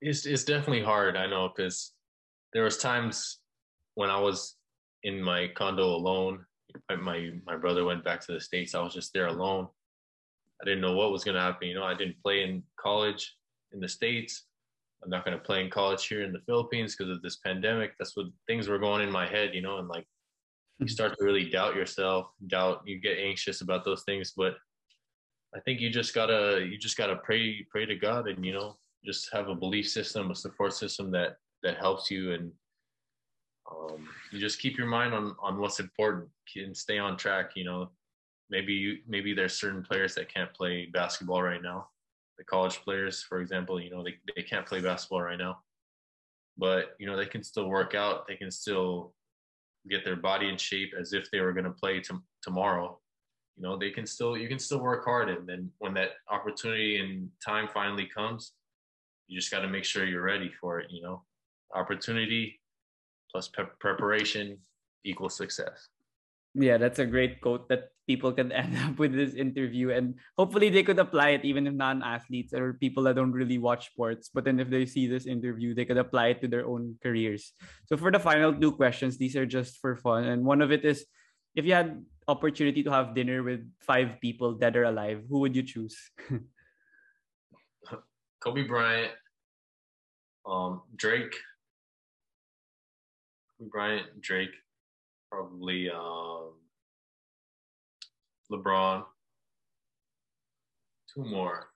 [0.00, 1.16] it's it's definitely hard.
[1.16, 1.92] I know because
[2.52, 3.40] there was times
[3.94, 4.56] when I was
[5.02, 6.44] in my condo alone.
[6.90, 8.74] My my brother went back to the states.
[8.74, 9.68] I was just there alone.
[10.60, 11.68] I didn't know what was going to happen.
[11.68, 13.36] You know, I didn't play in college
[13.72, 14.44] in the states.
[15.02, 17.92] I'm not going to play in college here in the Philippines because of this pandemic.
[17.98, 20.06] That's what things were going in my head, you know, and like
[20.78, 24.32] you start to really doubt yourself, doubt you get anxious about those things.
[24.36, 24.56] But
[25.54, 28.76] I think you just gotta you just gotta pray pray to God and you know
[29.04, 32.52] just have a belief system, a support system that that helps you and
[33.70, 37.52] um, you just keep your mind on on what's important and stay on track.
[37.54, 37.90] You know,
[38.50, 41.88] maybe you maybe there's certain players that can't play basketball right now.
[42.38, 45.58] The college players, for example, you know they they can't play basketball right now,
[46.56, 48.26] but you know they can still work out.
[48.28, 49.12] They can still
[49.88, 52.98] get their body in shape as if they were going to play t- tomorrow
[53.58, 55.28] you know they can still you can still work hard.
[55.28, 58.52] And then when that opportunity and time finally comes
[59.26, 61.22] you just got to make sure you're ready for it you know.
[61.74, 62.60] Opportunity
[63.30, 64.56] plus pe- preparation
[65.04, 65.88] equals success
[66.58, 70.68] yeah that's a great quote that people can end up with this interview and hopefully
[70.68, 74.44] they could apply it even if non-athletes or people that don't really watch sports but
[74.44, 77.52] then if they see this interview they could apply it to their own careers.
[77.86, 80.84] So for the final two questions these are just for fun and one of it
[80.84, 81.06] is
[81.54, 85.54] if you had opportunity to have dinner with five people dead or alive who would
[85.54, 85.96] you choose?
[88.40, 89.12] Kobe bryant
[90.46, 91.34] um drake.
[93.58, 94.54] Kobe bryant drake
[95.30, 96.52] probably um,
[98.50, 99.04] LeBron.
[101.14, 101.68] Two more.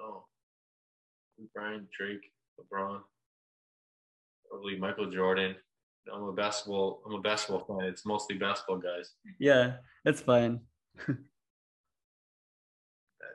[0.00, 0.24] Oh,
[1.54, 3.00] Brian Drake, LeBron,
[4.48, 5.56] probably Michael Jordan.
[6.12, 7.02] I'm a basketball.
[7.06, 7.88] I'm a basketball fan.
[7.88, 9.12] It's mostly basketball guys.
[9.38, 10.60] Yeah, that's fine.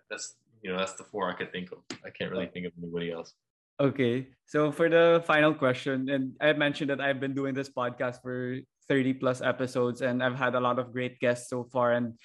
[0.10, 1.80] that's you know that's the four I could think of.
[2.06, 3.34] I can't really think of anybody else.
[3.79, 4.27] Okay.
[4.45, 8.57] So for the final question, and I mentioned that I've been doing this podcast for
[8.87, 11.93] 30 plus episodes and I've had a lot of great guests so far.
[11.93, 12.17] And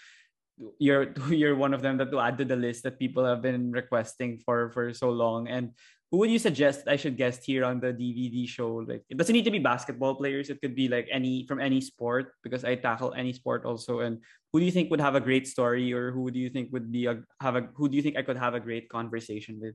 [0.78, 3.72] you're you're one of them that to add to the list that people have been
[3.72, 5.48] requesting for for so long.
[5.48, 5.76] And
[6.12, 8.84] who would you suggest I should guest here on the DVD show?
[8.84, 10.48] Like it doesn't need to be basketball players.
[10.48, 14.00] It could be like any from any sport because I tackle any sport also.
[14.00, 14.20] And
[14.52, 16.92] who do you think would have a great story, or who do you think would
[16.92, 19.74] be a have a who do you think I could have a great conversation with?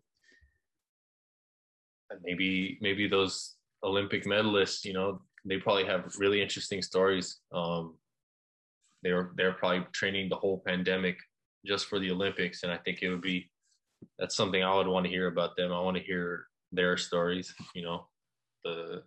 [2.24, 4.86] Maybe maybe those Olympic medalists.
[4.86, 7.40] You know, they probably have really interesting stories.
[7.54, 7.96] Um,
[9.04, 11.18] they're they're probably training the whole pandemic
[11.66, 13.50] just for the Olympics, and I think it would be
[14.20, 15.74] that's something I would want to hear about them.
[15.74, 18.08] I want to hear their stories, you know,
[18.64, 19.04] the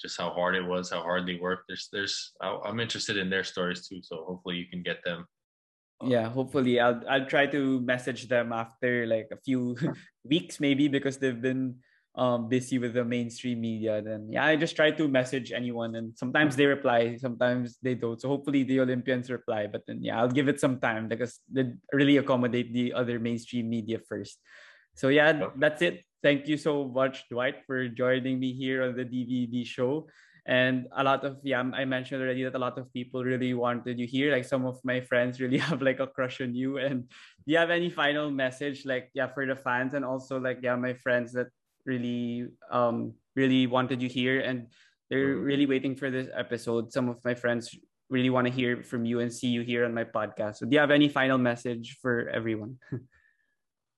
[0.00, 1.64] just how hard it was, how hard they worked.
[1.68, 4.00] There's, there's, I'm interested in their stories too.
[4.02, 5.26] So hopefully you can get them.
[6.02, 9.76] Yeah, hopefully I'll I'll try to message them after like a few
[10.24, 11.76] weeks maybe because they've been
[12.16, 16.10] um busy with the mainstream media then yeah i just try to message anyone and
[16.18, 18.20] sometimes they reply sometimes they don't.
[18.20, 21.70] So hopefully the olympians reply but then yeah i'll give it some time because they
[21.92, 24.40] really accommodate the other mainstream media first.
[24.94, 26.02] So yeah that's it.
[26.20, 30.08] Thank you so much dwight for joining me here on the dvd show.
[30.46, 34.00] And a lot of yeah i mentioned already that a lot of people really wanted
[34.00, 34.32] you here.
[34.32, 36.78] Like some of my friends really have like a crush on you.
[36.78, 37.06] And
[37.46, 40.74] do you have any final message like yeah for the fans and also like yeah
[40.74, 41.54] my friends that
[41.84, 44.66] really um really wanted you here and
[45.08, 45.44] they're mm-hmm.
[45.44, 46.92] really waiting for this episode.
[46.92, 47.76] Some of my friends
[48.08, 50.56] really want to hear from you and see you here on my podcast.
[50.56, 52.78] So do you have any final message for everyone?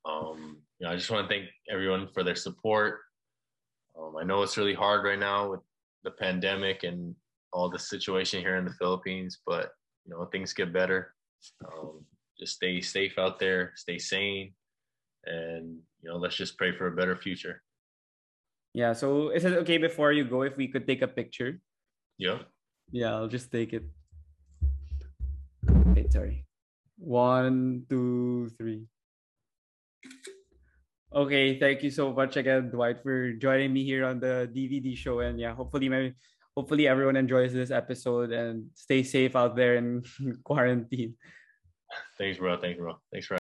[0.04, 2.98] Um you know i just want to thank everyone for their support.
[3.96, 5.60] Um, i know it's really hard right now with
[6.02, 7.14] the pandemic and
[7.52, 9.70] all the situation here in the philippines but
[10.04, 11.14] you know things get better.
[11.64, 12.04] Um,
[12.36, 14.54] just stay safe out there stay sane
[15.26, 17.62] and you know let's just pray for a better future
[18.74, 18.92] yeah.
[18.92, 21.60] So is it okay before you go if we could take a picture?
[22.18, 22.44] Yeah.
[22.90, 23.84] Yeah, I'll just take it.
[25.64, 26.44] Wait, sorry.
[26.98, 28.86] One, two, three.
[31.14, 35.20] Okay, thank you so much again, Dwight, for joining me here on the DVD show.
[35.20, 36.14] And yeah, hopefully my
[36.56, 40.02] hopefully everyone enjoys this episode and stay safe out there in
[40.44, 41.14] quarantine.
[42.16, 42.56] Thanks, bro.
[42.56, 42.96] Thanks, bro.
[43.12, 43.36] Thanks for